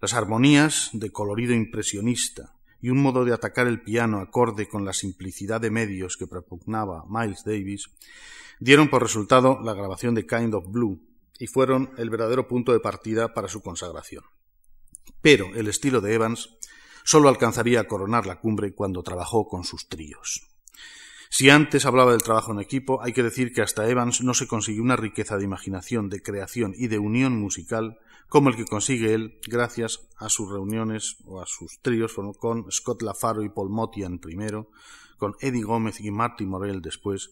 [0.00, 4.94] Las armonías de colorido impresionista y un modo de atacar el piano acorde con la
[4.94, 7.90] simplicidad de medios que propugnaba Miles Davis
[8.60, 11.02] dieron por resultado la grabación de Kind of Blue
[11.38, 14.24] y fueron el verdadero punto de partida para su consagración.
[15.20, 16.56] Pero el estilo de Evans
[17.06, 20.42] solo alcanzaría a coronar la cumbre cuando trabajó con sus tríos.
[21.30, 24.48] Si antes hablaba del trabajo en equipo, hay que decir que hasta Evans no se
[24.48, 29.14] consiguió una riqueza de imaginación, de creación y de unión musical como el que consigue
[29.14, 34.18] él gracias a sus reuniones o a sus tríos con Scott LaFaro y Paul Motian
[34.18, 34.70] primero,
[35.16, 37.30] con Eddie Gómez y Marty Morell después,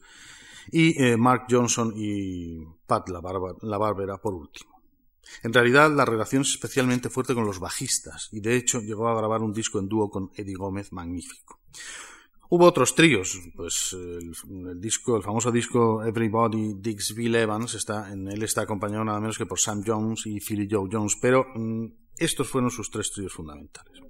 [0.70, 3.20] y eh, Mark Johnson y Pat la,
[3.62, 4.73] la Barbera por último.
[5.42, 9.16] En realidad, la relación es especialmente fuerte con los bajistas, y de hecho llegó a
[9.16, 11.60] grabar un disco en dúo con Eddie Gómez magnífico.
[12.50, 18.28] Hubo otros tríos, pues el, disco, el famoso disco Everybody Digs Bill Evans, está, en
[18.28, 21.86] él está acompañado nada menos que por Sam Jones y Philly Joe Jones, pero mm,
[22.16, 24.00] estos fueron sus tres tríos fundamentales.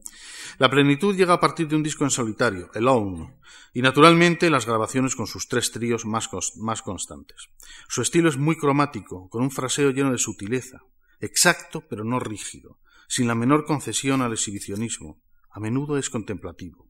[0.59, 3.35] La plenitud llega a partir de un disco en solitario, Alone,
[3.73, 7.49] y naturalmente las grabaciones con sus tres tríos más, más constantes.
[7.89, 10.83] Su estilo es muy cromático, con un fraseo lleno de sutileza,
[11.21, 16.89] exacto pero no rígido, sin la menor concesión al exhibicionismo, a menudo es contemplativo.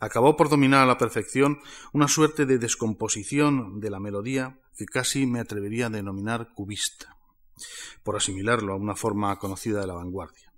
[0.00, 1.60] Acabó por dominar a la perfección
[1.92, 7.16] una suerte de descomposición de la melodía que casi me atrevería a denominar cubista,
[8.02, 10.52] por asimilarlo a una forma conocida de la vanguardia.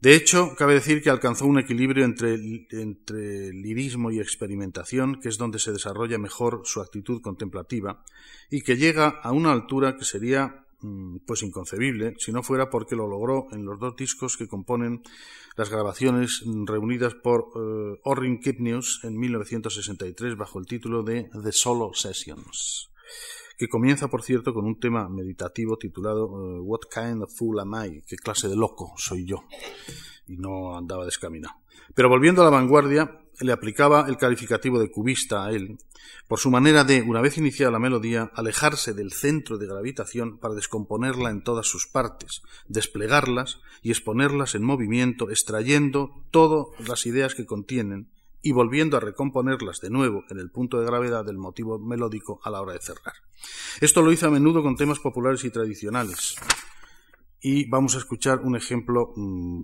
[0.00, 2.34] De hecho, cabe decir que alcanzó un equilibrio entre,
[2.70, 8.04] entre, lirismo y experimentación, que es donde se desarrolla mejor su actitud contemplativa,
[8.50, 10.65] y que llega a una altura que sería
[11.26, 15.02] pues inconcebible si no fuera porque lo logró en los dos discos que componen
[15.56, 21.92] las grabaciones reunidas por uh, Orrin Kipnius en 1963 bajo el título de The Solo
[21.94, 22.90] Sessions,
[23.56, 27.74] que comienza, por cierto, con un tema meditativo titulado eh, What Kind of Fool Am
[27.74, 28.02] I?
[28.06, 29.44] ¿Qué clase de loco soy yo?
[30.26, 31.54] Y no andaba descaminado.
[31.94, 35.78] Pero volviendo a la vanguardia, le aplicaba el calificativo de cubista a él,
[36.28, 40.54] por su manera de, una vez iniciada la melodía, alejarse del centro de gravitación para
[40.54, 47.46] descomponerla en todas sus partes, desplegarlas y exponerlas en movimiento, extrayendo todas las ideas que
[47.46, 48.08] contienen
[48.42, 52.50] y volviendo a recomponerlas de nuevo en el punto de gravedad del motivo melódico a
[52.50, 53.14] la hora de cerrar.
[53.80, 56.36] Esto lo hizo a menudo con temas populares y tradicionales.
[57.40, 59.62] Y vamos a escuchar un ejemplo mm,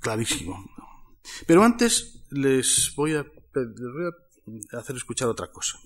[0.00, 0.64] clarísimo.
[1.46, 3.26] Pero antes les voy a,
[4.72, 5.78] hacer escuchar otra cosa.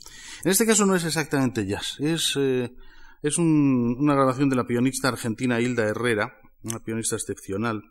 [0.45, 2.75] En este caso no es exactamente jazz, es, eh,
[3.23, 7.83] es una grabación de la pianista argentina Hilda Herrera, una pianista excepcional,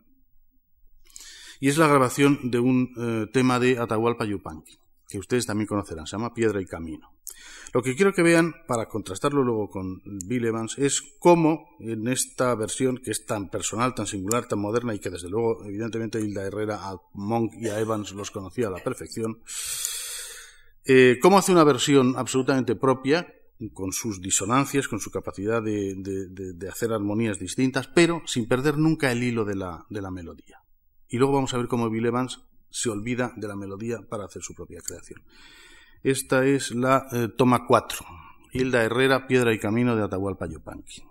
[1.60, 6.08] y es la grabación de un eh, tema de Atahualpa Yupanqui, que ustedes también conocerán,
[6.08, 7.21] se llama Piedra y Camino.
[7.74, 12.54] Lo que quiero que vean, para contrastarlo luego con Bill Evans, es cómo en esta
[12.56, 16.44] versión, que es tan personal, tan singular, tan moderna y que desde luego, evidentemente, Hilda
[16.44, 19.42] Herrera a Monk y a Evans los conocía a la perfección,
[20.84, 23.28] eh, cómo hace una versión absolutamente propia,
[23.74, 29.24] con sus disonancias, con su capacidad de, hacer armonías distintas, pero sin perder nunca el
[29.24, 30.62] hilo de la, de la melodía.
[31.08, 34.42] Y luego vamos a ver cómo Bill Evans se olvida de la melodía para hacer
[34.42, 35.22] su propia creación.
[36.04, 38.06] Esta es la eh, toma 4.
[38.54, 41.04] Hilda Herrera, Piedra y Camino de Atahualpa Yupanqui.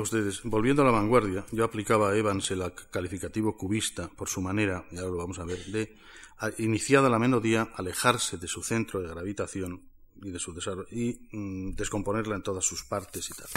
[0.00, 4.84] Ustedes, volviendo a la vanguardia, yo aplicaba a Evans el calificativo cubista por su manera,
[4.90, 5.96] y ahora lo vamos a ver, de,
[6.58, 9.82] iniciada la melodía, alejarse de su centro de gravitación
[10.22, 13.48] y de su desarrollo y mm, descomponerla en todas sus partes y tal.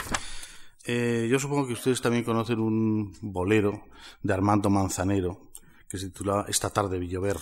[0.86, 3.84] Eh, yo supongo que ustedes también conocen un bolero
[4.24, 5.52] de Armando Manzanero
[5.90, 7.38] que se titula Esta tarde Villover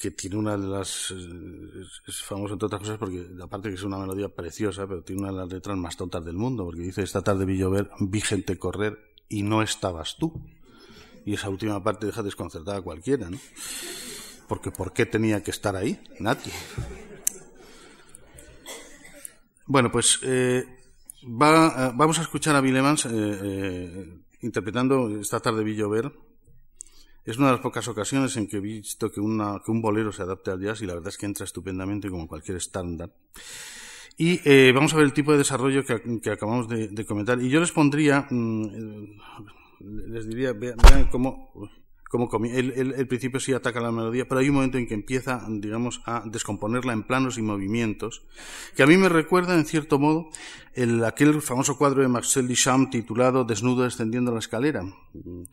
[0.00, 1.10] que tiene una de las.
[2.06, 5.30] Es famoso entre otras cosas porque, aparte que es una melodía preciosa, pero tiene una
[5.30, 8.58] de las letras más tontas del mundo, porque dice: Esta tarde vi llover, vi gente
[8.58, 8.98] correr
[9.28, 10.42] y no estabas tú.
[11.26, 13.38] Y esa última parte deja desconcertada a cualquiera, ¿no?
[14.48, 16.00] Porque ¿por qué tenía que estar ahí?
[16.18, 16.52] Nadie.
[19.66, 20.64] Bueno, pues eh,
[21.24, 26.10] va, eh, vamos a escuchar a Bill Evans eh, interpretando Esta tarde vi llover
[27.24, 30.50] es una de las pocas ocasiones en que he visto que, un bolero se adapte
[30.50, 33.10] al jazz y la verdad es que entra estupendamente como cualquier estándar.
[34.16, 37.40] Y eh, vamos a ver el tipo de desarrollo que, acabamos de, comentar.
[37.40, 39.18] Y yo les pondría, mm, eh,
[39.80, 41.50] les diría, vean cómo
[42.10, 45.46] como el, el, principio sí ataca la melodía, pero hay un momento en que empieza,
[45.48, 48.24] digamos, a descomponerla en planos y movimientos,
[48.74, 50.28] que a mí me recuerda, en cierto modo,
[50.74, 54.82] el, aquel famoso cuadro de Marcel Duchamp titulado Desnudo descendiendo la escalera,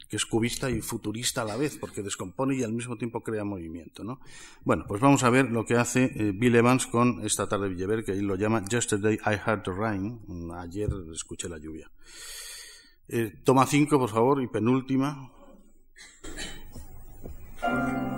[0.10, 3.44] que es cubista y futurista a la vez, porque descompone y al mismo tiempo crea
[3.44, 4.20] movimiento, ¿no?
[4.66, 8.04] Bueno, pues vamos a ver lo que hace eh, Bill Evans con esta tarde Villever,
[8.04, 10.22] que él lo llama Yesterday I Heard the Rain,
[10.56, 11.92] ayer escuché la lluvia.
[13.10, 15.37] Eh, toma cinco, por favor, y penúltima.
[17.60, 18.17] Thank you.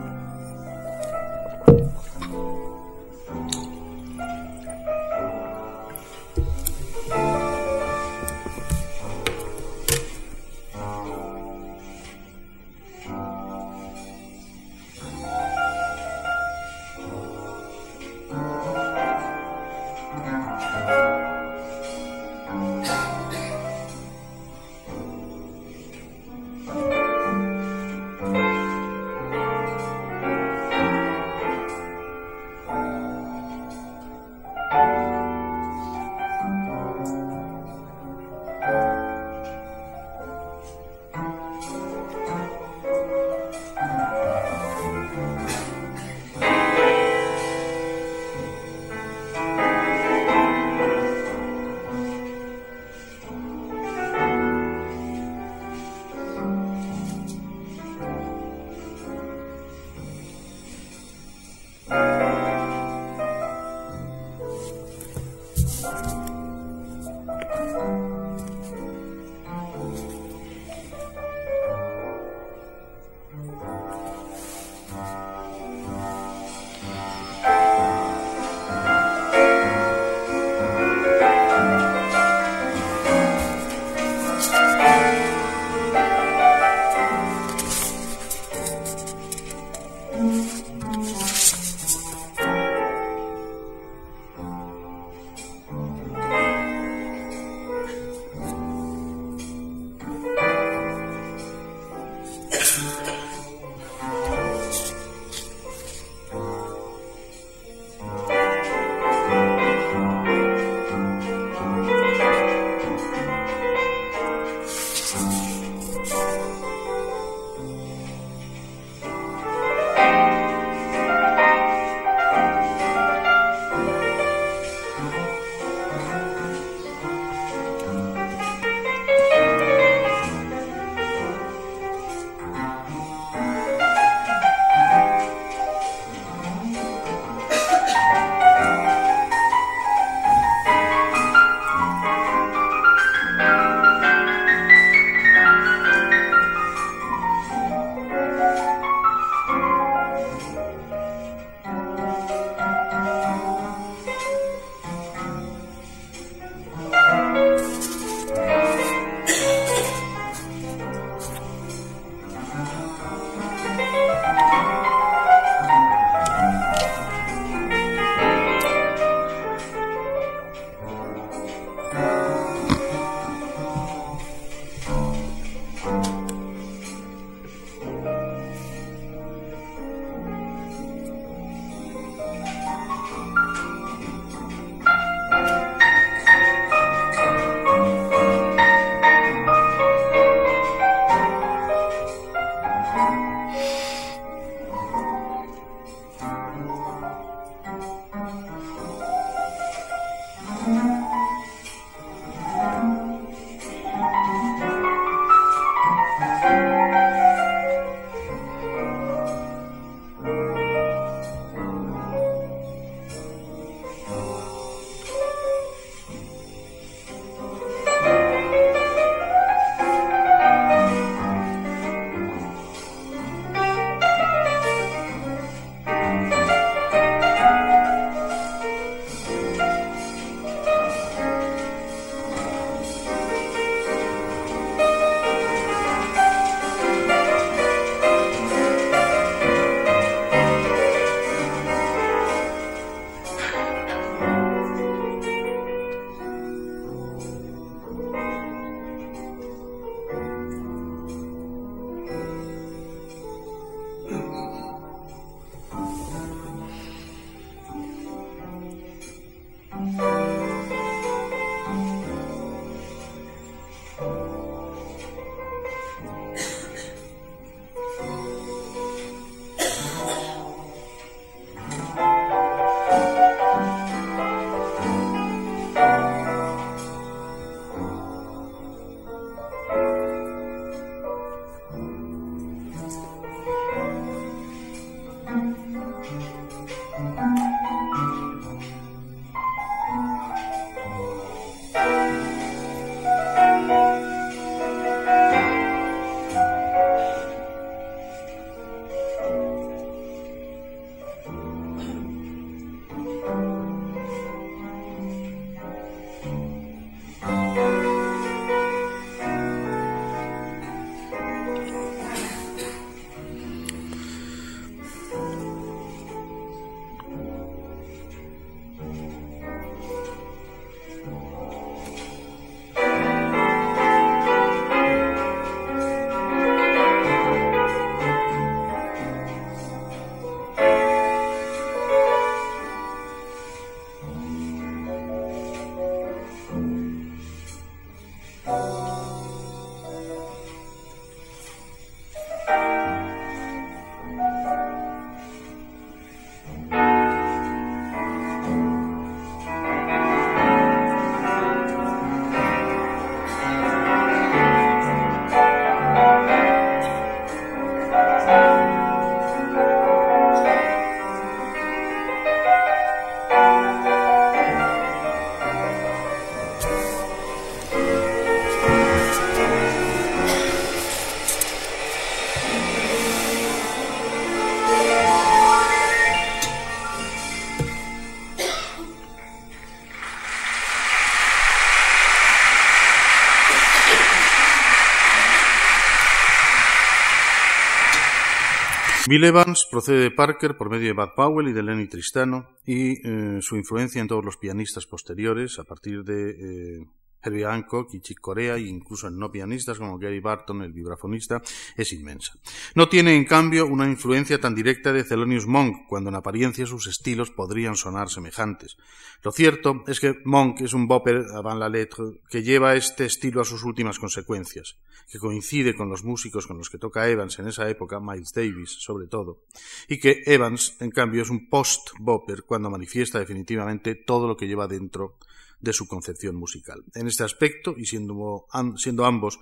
[389.09, 393.07] Bill Evans procede de Parker por medio de Bud Powell y de Lenny Tristano y
[393.07, 396.85] eh, su influencia en todos los pianistas posteriores a partir de eh,
[397.21, 401.41] Herbie Hancock y Chick Corea e incluso en no pianistas como Gary Barton, el vibrafonista,
[401.75, 402.33] es inmensa.
[402.75, 406.87] No tiene, en cambio, una influencia tan directa de Thelonious Monk, cuando en apariencia sus
[406.87, 408.77] estilos podrían sonar semejantes.
[409.23, 413.41] Lo cierto es que Monk es un bopper avant la lettre que lleva este estilo
[413.41, 414.77] a sus últimas consecuencias,
[415.11, 418.71] que coincide con los músicos con los que toca Evans en esa época, Miles Davis
[418.79, 419.43] sobre todo,
[419.87, 424.67] y que Evans, en cambio, es un post-bopper cuando manifiesta definitivamente todo lo que lleva
[424.67, 425.17] dentro
[425.59, 426.83] de su concepción musical.
[426.95, 428.45] En este aspecto, y siendo,
[428.77, 429.39] siendo ambos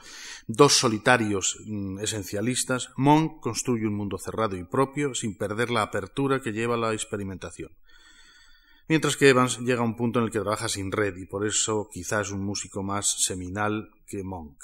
[0.48, 6.42] dos solitarios mm, esencialistas, Monk construye un mundo cerrado y propio sin perder la apertura
[6.42, 7.72] que lleva la experimentación.
[8.88, 11.46] Mientras que Evans llega a un punto en el que trabaja sin red y por
[11.46, 14.64] eso quizás es un músico más seminal que Monk.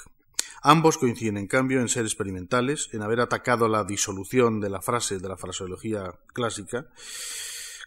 [0.62, 5.18] Ambos coinciden, en cambio, en ser experimentales, en haber atacado la disolución de la frase
[5.18, 6.86] de la fraseología clásica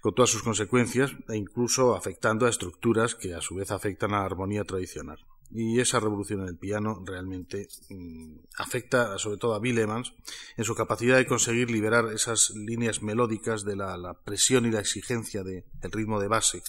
[0.02, 4.20] con todas sus consecuencias e incluso afectando a estructuras que a su vez afectan a
[4.20, 5.20] la armonía tradicional.
[5.50, 10.14] Y esa revolución en el piano realmente mm, afecta sobre todo a Bill Evans
[10.58, 15.44] en su capacidad de conseguir liberar esas líneas melódicas de la, presión y la exigencia
[15.44, 16.62] del ritmo de base,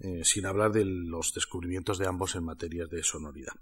[0.00, 3.54] eh, sin hablar de los descubrimientos de ambos en materias de sonoridad.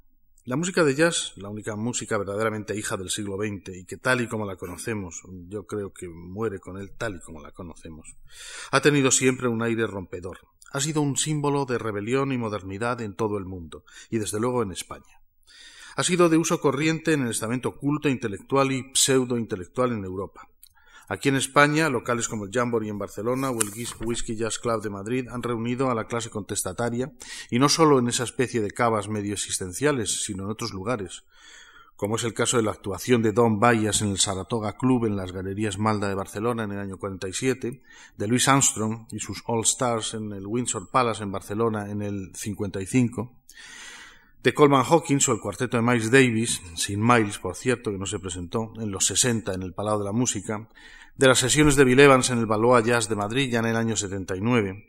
[0.45, 4.23] La música de jazz, la única música verdaderamente hija del siglo XX y que tal
[4.23, 8.17] y como la conocemos, yo creo que muere con él tal y como la conocemos,
[8.71, 10.39] ha tenido siempre un aire rompedor.
[10.73, 14.63] Ha sido un símbolo de rebelión y modernidad en todo el mundo, y desde luego
[14.63, 15.23] en España.
[15.97, 20.49] Ha sido de uso corriente en el estamento culto intelectual y pseudo intelectual en Europa.
[21.09, 23.71] Aquí en España, locales como el Jamboree en Barcelona o el
[24.05, 27.13] Whisky Jazz Club de Madrid han reunido a la clase contestataria,
[27.51, 31.25] y no solo en esa especie de cavas medio existenciales, sino en otros lugares,
[31.97, 35.17] como es el caso de la actuación de Don Bayas en el Saratoga Club en
[35.17, 37.83] las Galerías Malda de Barcelona en el año 47,
[38.17, 42.33] de Louis Armstrong y sus All Stars en el Windsor Palace en Barcelona en el
[42.37, 43.33] 55,
[44.43, 48.07] de Coleman Hawkins o el cuarteto de Miles Davis, sin Miles, por cierto, que no
[48.07, 50.69] se presentó, en los 60 en el Palau de la Música,
[51.17, 53.77] de las sesiones de Bill Evans en el Balboa Jazz de Madrid ya en el
[53.77, 54.89] año 79,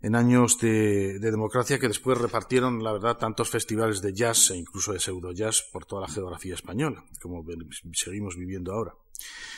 [0.00, 4.92] en años de, democracia que después repartieron, la verdad, tantos festivales de jazz e incluso
[4.92, 7.44] de pseudo jazz por toda la geografía española, como
[7.92, 8.94] seguimos viviendo ahora.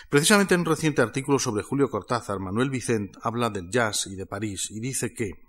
[0.08, 4.26] Precisamente en un reciente artículo sobre Julio Cortázar, Manuel Vicent habla del jazz y de
[4.26, 5.47] París y dice que,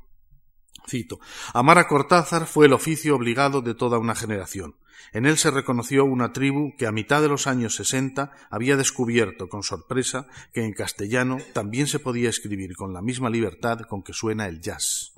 [0.88, 1.20] cito,
[1.54, 4.76] amar a Cortázar fue el oficio obligado de toda una generación.
[5.12, 9.48] En él se reconoció una tribu que a mitad de los años sesenta había descubierto
[9.48, 14.14] con sorpresa que en castellano también se podía escribir con la misma libertad con que
[14.14, 15.14] suena el jazz,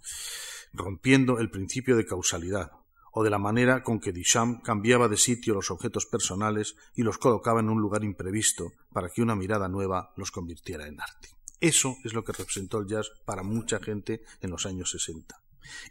[0.71, 2.71] rompiendo el principio de causalidad,
[3.11, 7.17] o de la manera con que Duchamp cambiaba de sitio los objetos personales y los
[7.17, 11.40] colocaba en un lugar imprevisto para que una mirada nueva los convirtiera en arte.
[11.61, 15.41] Eso es lo que representó el jazz para mucha gente en los años sesenta.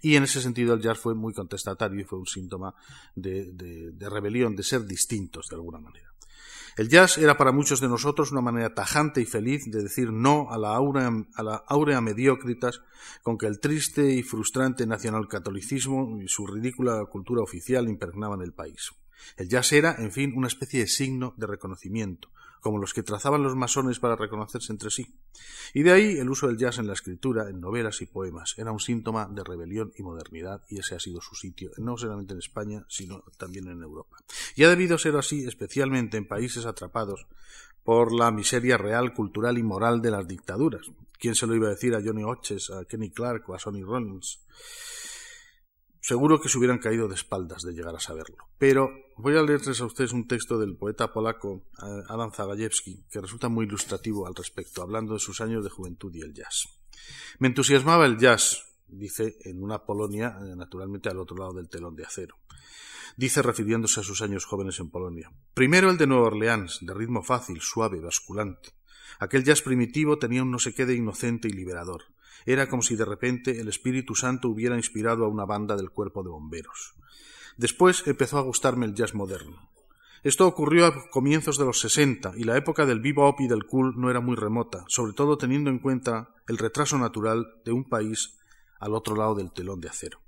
[0.03, 2.75] Y en ese sentido el jazz fue muy contestatario y fue un síntoma
[3.15, 6.13] de, rebelión, de ser distintos de alguna manera.
[6.77, 10.51] El jazz era para muchos de nosotros una manera tajante y feliz de decir no
[10.51, 12.81] a la, áurea, a la mediocritas
[13.23, 18.91] con que el triste y frustrante nacionalcatolicismo y su ridícula cultura oficial impregnaban el país.
[19.37, 22.31] El jazz era, en fin, una especie de signo de reconocimiento,
[22.61, 25.07] como los que trazaban los masones para reconocerse entre sí.
[25.75, 28.55] Y de ahí el uso del jazz en la escritura, en novelas y poemas.
[28.59, 32.35] Era un síntoma de rebelión y modernidad, y ese ha sido su sitio, no solamente
[32.35, 34.19] en España, sino también en Europa.
[34.55, 37.27] Y ha debido ser así, especialmente en países atrapados
[37.85, 40.91] por la miseria real, cultural y moral de las dictaduras.
[41.19, 43.83] ¿Quién se lo iba a decir a Johnny Hodges, a Kenny Clark o a Sonny
[43.83, 44.41] Rollins?
[46.11, 48.49] Seguro que se hubieran caído de espaldas de llegar a saberlo.
[48.59, 53.21] Pero voy a leerles a ustedes un texto del poeta polaco eh, Adam Zagajewski, que
[53.21, 56.67] resulta muy ilustrativo al respecto, hablando de sus años de juventud y el jazz.
[57.39, 61.95] Me entusiasmaba el jazz, dice, en una Polonia, eh, naturalmente al otro lado del telón
[61.95, 62.35] de acero.
[63.17, 65.31] Dice refiriéndose a sus años jóvenes en Polonia.
[65.55, 68.71] Primero el de Nueva Orleans, de ritmo fácil, suave, basculante.
[69.21, 72.03] Aquel jazz primitivo tenía un no sé qué de inocente y liberador.
[72.47, 76.23] Era como si de repente el Espíritu Santo hubiera inspirado a una banda del cuerpo
[76.23, 76.95] de bomberos.
[77.57, 79.71] Después empezó a gustarme el jazz moderno.
[80.23, 83.95] Esto ocurrió a comienzos de los sesenta y la época del bebop y del cool
[83.97, 88.39] no era muy remota, sobre todo teniendo en cuenta el retraso natural de un país
[88.81, 90.21] al otro lado del telón de acero.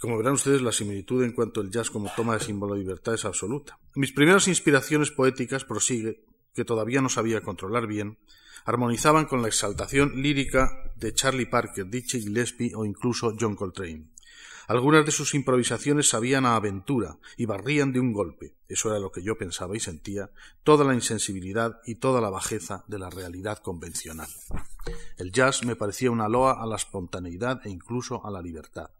[0.00, 3.14] Como verán ustedes, la similitud en cuanto al jazz como toma de símbolo de libertad
[3.14, 3.78] es absoluta.
[3.94, 8.18] Mis primeras inspiraciones poéticas, prosigue, que todavía no sabía controlar bien,
[8.64, 14.10] armonizaban con la exaltación lírica de Charlie Parker, Dizzy Gillespie o incluso John Coltrane.
[14.70, 19.10] Algunas de sus improvisaciones sabían a aventura y barrían de un golpe, eso era lo
[19.10, 20.30] que yo pensaba y sentía,
[20.62, 24.28] toda la insensibilidad y toda la bajeza de la realidad convencional.
[25.16, 28.90] El jazz me parecía una loa a la espontaneidad e incluso a la libertad.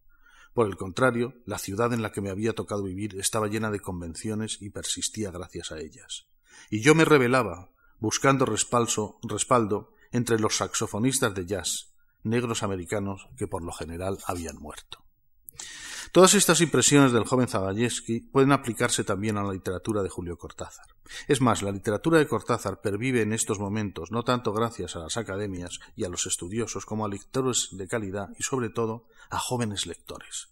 [0.55, 3.79] Por el contrario, la ciudad en la que me había tocado vivir estaba llena de
[3.79, 6.27] convenciones y persistía gracias a ellas.
[6.69, 7.71] Y yo me rebelaba,
[8.01, 15.05] buscando respaldo entre los saxofonistas de jazz, negros americanos que por lo general habían muerto.
[16.13, 20.87] Todas estas impresiones del joven Zabayevsky pueden aplicarse también a la literatura de Julio Cortázar.
[21.29, 25.17] Es más, la literatura de Cortázar pervive en estos momentos no tanto gracias a las
[25.17, 29.87] academias y a los estudiosos como a lectores de calidad y sobre todo a jóvenes
[29.87, 30.49] lectores.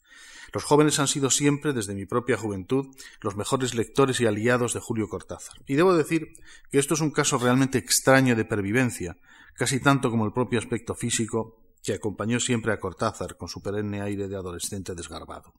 [0.53, 2.87] Los jóvenes han sido siempre, desde mi propia juventud,
[3.21, 5.57] los mejores lectores y aliados de Julio Cortázar.
[5.67, 6.35] Y debo decir
[6.71, 9.17] que esto es un caso realmente extraño de pervivencia,
[9.55, 14.01] casi tanto como el propio aspecto físico que acompañó siempre a Cortázar con su perenne
[14.01, 15.53] aire de adolescente desgarbado.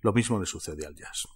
[0.00, 1.26] Lo mismo le sucede al jazz.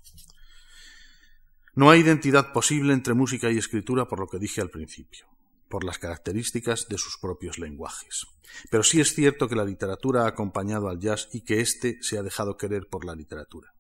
[1.74, 5.26] No hay identidad posible entre música y escritura por lo que dije al principio,
[5.68, 8.26] por las características de sus propios lenguajes.
[8.70, 12.18] Pero sí es cierto que la literatura ha acompañado al jazz y que éste se
[12.18, 13.74] ha dejado querer por la literatura.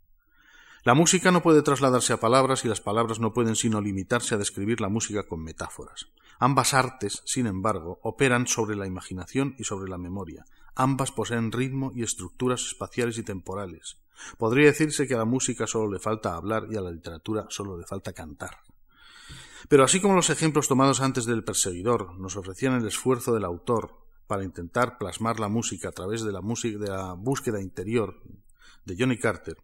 [0.84, 4.38] La música no puede trasladarse a palabras y las palabras no pueden sino limitarse a
[4.38, 6.06] describir la música con metáforas.
[6.38, 10.44] Ambas artes, sin embargo, operan sobre la imaginación y sobre la memoria.
[10.74, 13.96] Ambas poseen ritmo y estructuras espaciales y temporales.
[14.38, 17.78] Podría decirse que a la música solo le falta hablar y a la literatura solo
[17.78, 18.58] le falta cantar.
[19.68, 24.06] Pero así como los ejemplos tomados antes del perseguidor nos ofrecían el esfuerzo del autor
[24.26, 28.20] para intentar plasmar la música a través de la, música, de la búsqueda interior
[28.86, 29.56] de Johnny Carter,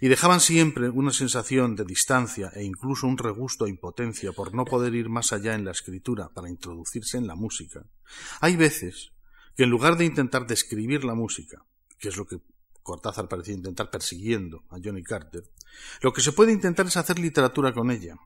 [0.00, 4.64] y dejaban siempre una sensación de distancia e incluso un regusto a impotencia por no
[4.64, 7.84] poder ir más allá en la escritura para introducirse en la música,
[8.40, 9.12] hay veces
[9.56, 11.64] que en lugar de intentar describir la música,
[11.98, 12.38] que es lo que
[12.82, 15.42] Cortázar parecía intentar persiguiendo a Johnny Carter,
[16.00, 18.16] lo que se puede intentar es hacer literatura con ella.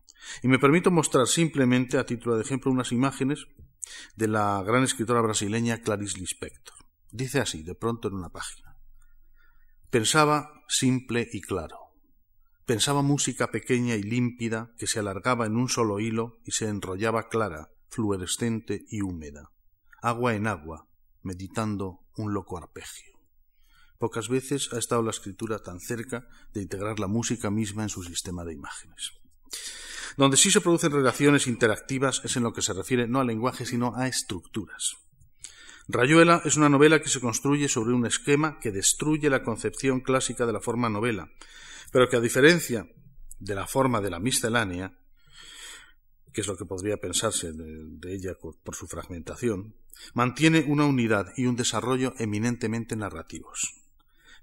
[0.43, 3.47] Y me permito mostrar simplemente, a título de ejemplo, unas imágenes
[4.17, 6.75] de la gran escritora brasileña Clarice Lispector.
[7.11, 8.74] Dice así, de pronto en una página.
[9.95, 11.79] Pensaba simple y claro.
[12.67, 17.29] Pensaba música pequeña y límpida que se alargaba en un solo hilo y se enrollaba
[17.29, 19.53] clara, fluorescente y húmeda.
[20.03, 20.89] Agua en agua,
[21.23, 23.21] meditando un loco arpegio.
[23.97, 28.03] Pocas veces ha estado la escritura tan cerca de integrar la música misma en su
[28.03, 29.13] sistema de imágenes.
[30.17, 33.65] Donde sí se producen relaciones interactivas es en lo que se refiere no a lenguaje
[33.65, 35.04] sino a estructuras.
[35.87, 40.47] Rayuela es una novela que se construye sobre un esquema que destruye la concepción clásica
[40.47, 41.31] de la forma novela,
[41.93, 42.89] pero que a diferencia
[43.39, 44.99] de la forma de la miscelánea,
[46.33, 49.77] que es lo que podría pensarse de, ella por su fragmentación,
[50.15, 53.75] mantiene una unidad y un desarrollo eminentemente narrativos.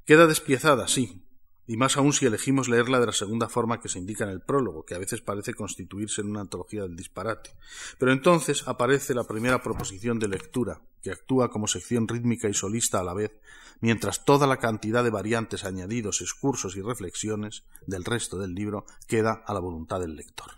[0.05, 1.25] Queda despiezada, sí,
[1.71, 4.41] y más aún si elegimos leerla de la segunda forma que se indica en el
[4.41, 7.51] prólogo, que a veces parece constituirse en una antología del disparate.
[7.97, 12.99] Pero entonces aparece la primera proposición de lectura, que actúa como sección rítmica y solista
[12.99, 13.31] a la vez,
[13.79, 19.41] mientras toda la cantidad de variantes, añadidos, excursos y reflexiones del resto del libro queda
[19.47, 20.51] a la voluntad del lector.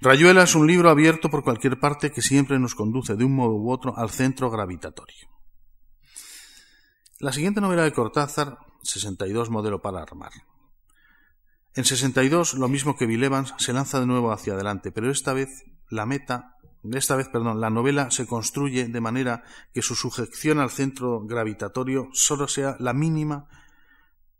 [0.00, 3.54] Rayuela es un libro abierto por cualquier parte que siempre nos conduce de un modo
[3.54, 5.28] u otro al centro gravitatorio.
[7.24, 10.32] La siguiente novela de Cortázar 62 modelo para armar.
[11.74, 15.32] En 62, lo mismo que Bill Evans, se lanza de nuevo hacia adelante, pero esta
[15.32, 16.58] vez la meta,
[16.92, 22.10] esta vez, perdón, la novela se construye de manera que su sujeción al centro gravitatorio
[22.12, 23.48] solo sea la mínima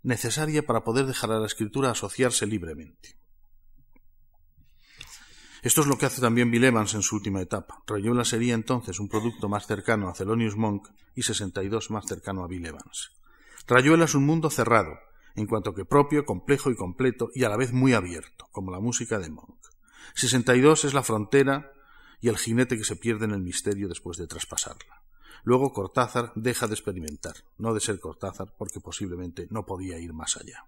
[0.02, 3.16] necesaria para poder dejar a la escritura asociarse libremente.
[5.64, 7.82] Esto es lo que hace también Bill Evans en su última etapa.
[7.86, 12.46] Rayuela sería entonces un producto más cercano a Thelonious Monk y 62 más cercano a
[12.46, 13.12] Bill Evans.
[13.66, 14.98] Rayuela es un mundo cerrado,
[15.34, 18.78] en cuanto que propio, complejo y completo, y a la vez muy abierto, como la
[18.78, 19.56] música de Monk.
[20.14, 21.72] 62 es la frontera
[22.20, 25.02] y el jinete que se pierde en el misterio después de traspasarla.
[25.44, 30.36] Luego Cortázar deja de experimentar, no de ser Cortázar, porque posiblemente no podía ir más
[30.36, 30.66] allá.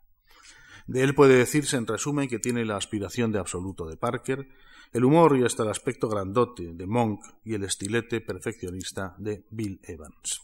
[0.87, 4.49] De él puede decirse, en resumen, que tiene la aspiración de absoluto de Parker,
[4.93, 9.81] el humor y hasta el aspecto grandote de Monk y el estilete perfeccionista de Bill
[9.83, 10.41] Evans.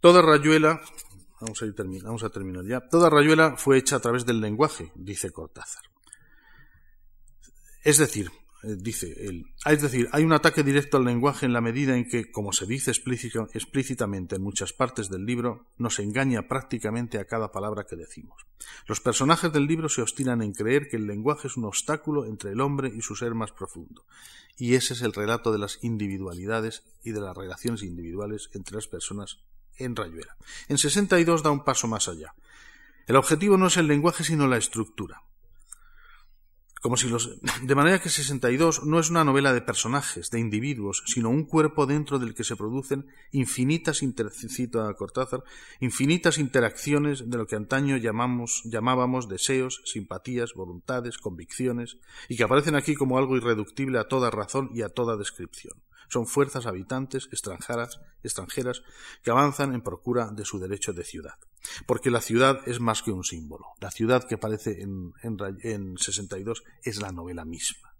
[0.00, 0.80] Toda rayuela
[1.40, 2.86] Vamos a, terminar ya.
[2.86, 5.82] Toda rayuela fue hecha a través del lenguaje, dice Cortázar.
[7.82, 8.30] Es decir,
[8.62, 12.30] dice él, es decir, hay un ataque directo al lenguaje en la medida en que,
[12.30, 17.84] como se dice explícitamente en muchas partes del libro, nos engaña prácticamente a cada palabra
[17.84, 18.46] que decimos.
[18.86, 22.52] Los personajes del libro se obstinan en creer que el lenguaje es un obstáculo entre
[22.52, 24.04] el hombre y su ser más profundo.
[24.58, 28.88] Y ese es el relato de las individualidades y de las relaciones individuales entre las
[28.88, 29.38] personas
[29.76, 30.36] en Rayuela.
[30.68, 32.34] En 62 da un paso más allá.
[33.06, 35.22] El objetivo no es el lenguaje, sino la estructura.
[36.80, 37.38] Como si los...
[37.62, 41.84] De manera que 62 no es una novela de personajes, de individuos, sino un cuerpo
[41.86, 45.44] dentro del que se producen infinitas, a Cortázar,
[45.80, 52.76] infinitas interacciones de lo que antaño llamamos, llamábamos deseos, simpatías, voluntades, convicciones, y que aparecen
[52.76, 55.74] aquí como algo irreductible a toda razón y a toda descripción.
[56.10, 58.82] Son fuerzas habitantes extranjeras, extranjeras
[59.22, 61.36] que avanzan en procura de su derecho de ciudad.
[61.86, 63.66] Porque la ciudad es más que un símbolo.
[63.80, 67.94] La ciudad que aparece en, en, en 62 es la novela misma.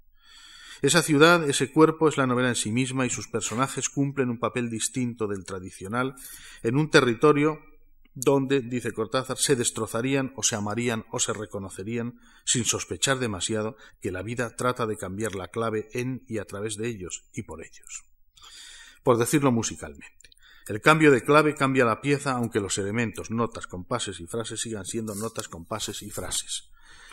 [0.83, 4.39] Esa ciudad, ese cuerpo es la novela en sí misma y sus personajes cumplen un
[4.39, 6.15] papel distinto del tradicional
[6.63, 7.61] en un territorio
[8.15, 14.13] donde, dice Cortázar, se destrozarían o se amarían o se reconocerían sin sospechar demasiado que
[14.13, 17.63] la vida trata de cambiar la clave en y a través de ellos y por
[17.63, 18.05] ellos.
[19.03, 20.31] Por decirlo musicalmente.
[20.67, 24.85] El cambio de clave cambia la pieza aunque los elementos, notas, compases y frases sigan
[24.85, 26.71] siendo notas, compases y frases.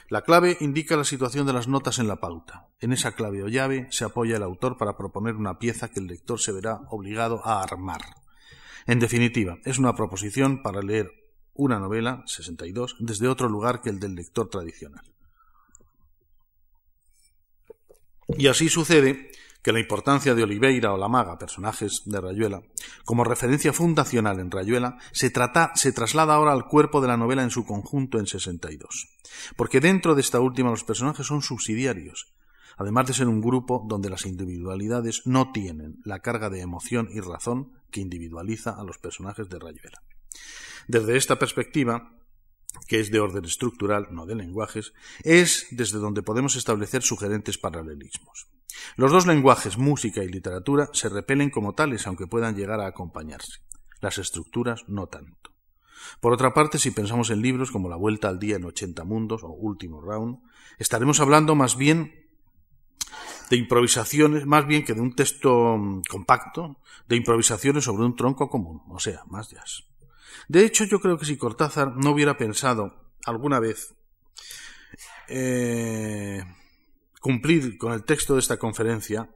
[0.09, 2.69] La clave indica la situación de las notas en la pauta.
[2.79, 6.07] En esa clave o llave se apoya el autor para proponer una pieza que el
[6.07, 8.01] lector se verá obligado a armar.
[8.87, 11.11] En definitiva, es una proposición para leer
[11.53, 15.03] una novela, 62, desde otro lugar que el del lector tradicional.
[18.37, 19.31] Y así sucede
[19.61, 22.61] que la importancia de Oliveira o la maga, personajes de Rayuela,
[23.03, 27.43] como referencia fundacional en Rayuela, se, trata, se traslada ahora al cuerpo de la novela
[27.43, 29.09] en su conjunto en 62.
[29.57, 32.33] Porque dentro de esta última los personajes son subsidiarios,
[32.77, 37.19] además de ser un grupo donde las individualidades no tienen la carga de emoción y
[37.19, 40.01] razón que individualiza a los personajes de Rayuela.
[40.87, 42.13] Desde esta perspectiva,
[42.87, 48.47] que es de orden estructural, no de lenguajes, es desde donde podemos establecer sugerentes paralelismos.
[48.95, 53.61] Los dos lenguajes, música y literatura, se repelen como tales, aunque puedan llegar a acompañarse.
[54.01, 55.51] Las estructuras no tanto.
[56.21, 59.43] Por otra parte, si pensamos en libros como La Vuelta al Día en 80 Mundos
[59.43, 60.39] o Último Round,
[60.77, 62.26] estaremos hablando más bien
[63.49, 68.49] de improvisaciones, más bien que de un texto mm, compacto, de improvisaciones sobre un tronco
[68.49, 69.85] común, o sea, más jazz.
[70.47, 73.95] De hecho, yo creo que si Cortázar no hubiera pensado alguna vez
[75.27, 76.43] eh,
[77.19, 79.29] cumplir con el texto de esta conferencia,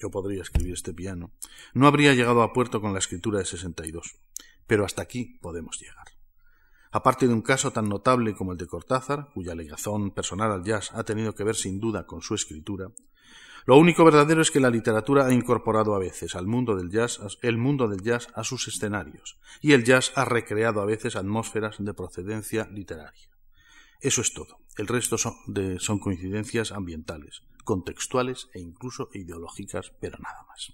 [0.00, 1.32] yo podría escribir este piano,
[1.72, 4.16] no habría llegado a puerto con la escritura de 62.
[4.66, 6.15] Pero hasta aquí podemos llegar.
[6.96, 10.92] Aparte de un caso tan notable como el de Cortázar, cuya legazón personal al jazz
[10.94, 12.88] ha tenido que ver sin duda con su escritura,
[13.66, 17.20] lo único verdadero es que la literatura ha incorporado a veces al mundo del jazz,
[17.42, 21.76] el mundo del jazz a sus escenarios, y el jazz ha recreado a veces atmósferas
[21.78, 23.28] de procedencia literaria.
[24.00, 24.60] Eso es todo.
[24.78, 30.72] El resto son coincidencias ambientales, contextuales e incluso ideológicas, pero nada más.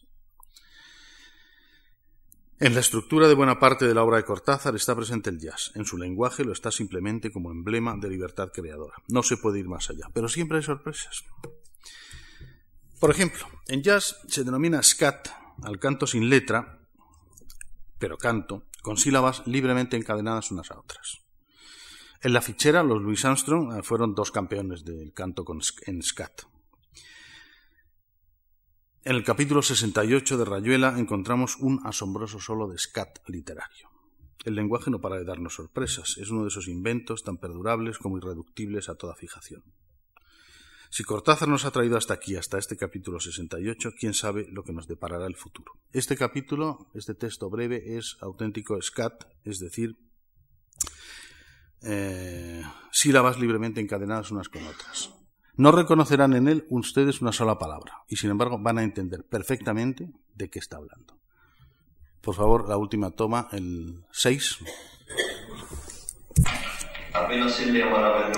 [2.62, 5.72] En la estructura de buena parte de la obra de Cortázar está presente el jazz.
[5.74, 8.94] En su lenguaje lo está simplemente como emblema de libertad creadora.
[9.08, 11.24] No se puede ir más allá, pero siempre hay sorpresas.
[13.00, 15.26] Por ejemplo, en jazz se denomina scat
[15.64, 16.78] al canto sin letra,
[17.98, 21.18] pero canto, con sílabas libremente encadenadas unas a otras.
[22.20, 25.44] En la fichera, los Louis Armstrong eh, fueron dos campeones del canto
[25.86, 26.42] en scat.
[29.04, 33.90] En el capítulo 68 de Rayuela encontramos un asombroso solo de scat literario.
[34.44, 38.16] El lenguaje no para de darnos sorpresas, es uno de esos inventos tan perdurables como
[38.18, 39.64] irreductibles a toda fijación.
[40.88, 44.72] Si Cortázar nos ha traído hasta aquí, hasta este capítulo 68, quién sabe lo que
[44.72, 45.72] nos deparará el futuro.
[45.92, 49.96] Este capítulo, este texto breve, es auténtico scat, es decir,
[51.82, 52.62] eh,
[52.92, 55.10] sílabas libremente encadenadas unas con otras.
[55.54, 60.10] No reconocerán en él ustedes una sola palabra, y sin embargo van a entender perfectamente
[60.34, 61.18] de qué está hablando.
[62.22, 64.58] Por favor, la última toma, el 6.
[67.12, 68.32] Apenas él le amaraba el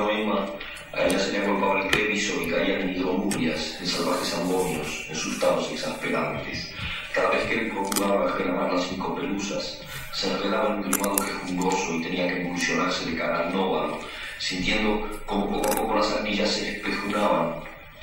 [0.96, 5.16] a ella se le agolpaba el creviso y caían en hidromurias, en salvajes ambonios, en
[5.16, 6.72] estados exasperantes.
[7.12, 9.80] Cada vez que él procuraba reclamar las cinco pelusas,
[10.12, 14.00] se enredaba en un grimado quejumbroso y tenía que emulsionarse de cara al nóvalo,
[14.38, 17.62] sintiendo como poco a poco las anillas se espejunaban,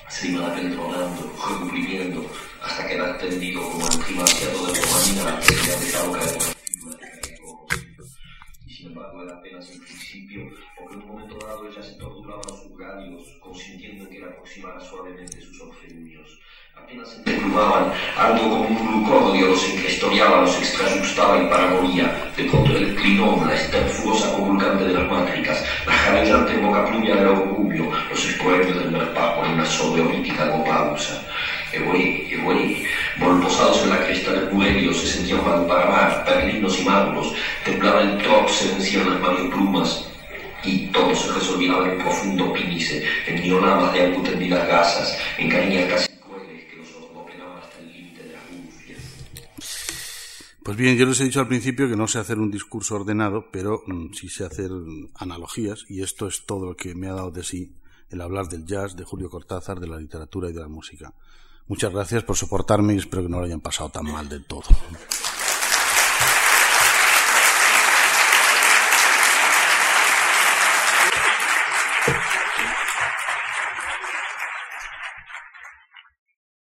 [0.09, 2.25] se iban apentronando, recuprimiendo,
[2.61, 6.61] hasta quedar tendido como el primaciado de dopamina que se había caer
[8.81, 12.79] sin embargo era apenas el principio, porque en un momento dado ella se torturaban sus
[12.79, 16.39] radios, consintiendo que él aproximara suavemente sus orfeunios.
[16.83, 22.31] Apenas se emplumaban, algo como un glucódio los encrestoriaba, los extrajustaba y paragonía.
[22.35, 27.27] De pronto el clinón, la esterfuosa convulcante de las mátricas, la jamellante boca plumia del
[27.27, 31.21] orgullo, los espoemios del merpajo en una sobreolítica copausa.
[31.71, 32.85] E voi, e voi,
[33.17, 37.33] Volposados en la cresta del Buelio se sentían Valparamar, perlinos y magnos,
[37.63, 40.09] temblaba el trop, se vencían las marioplumas,
[40.63, 45.89] y todo se resolvía en profundo pínice, en neonamas de algo tendidas gasas, en cariñas
[45.89, 46.11] casi
[50.63, 53.47] Pues bien, yo les he dicho al principio que no sé hacer un discurso ordenado,
[53.51, 54.69] pero mm, sí sé hacer
[55.15, 57.73] analogías, y esto es todo lo que me ha dado de sí
[58.11, 61.13] el hablar del jazz, de Julio Cortázar, de la literatura y de la música.
[61.67, 64.63] Muchas gracias por soportarme y espero que no lo hayan pasado tan mal del todo.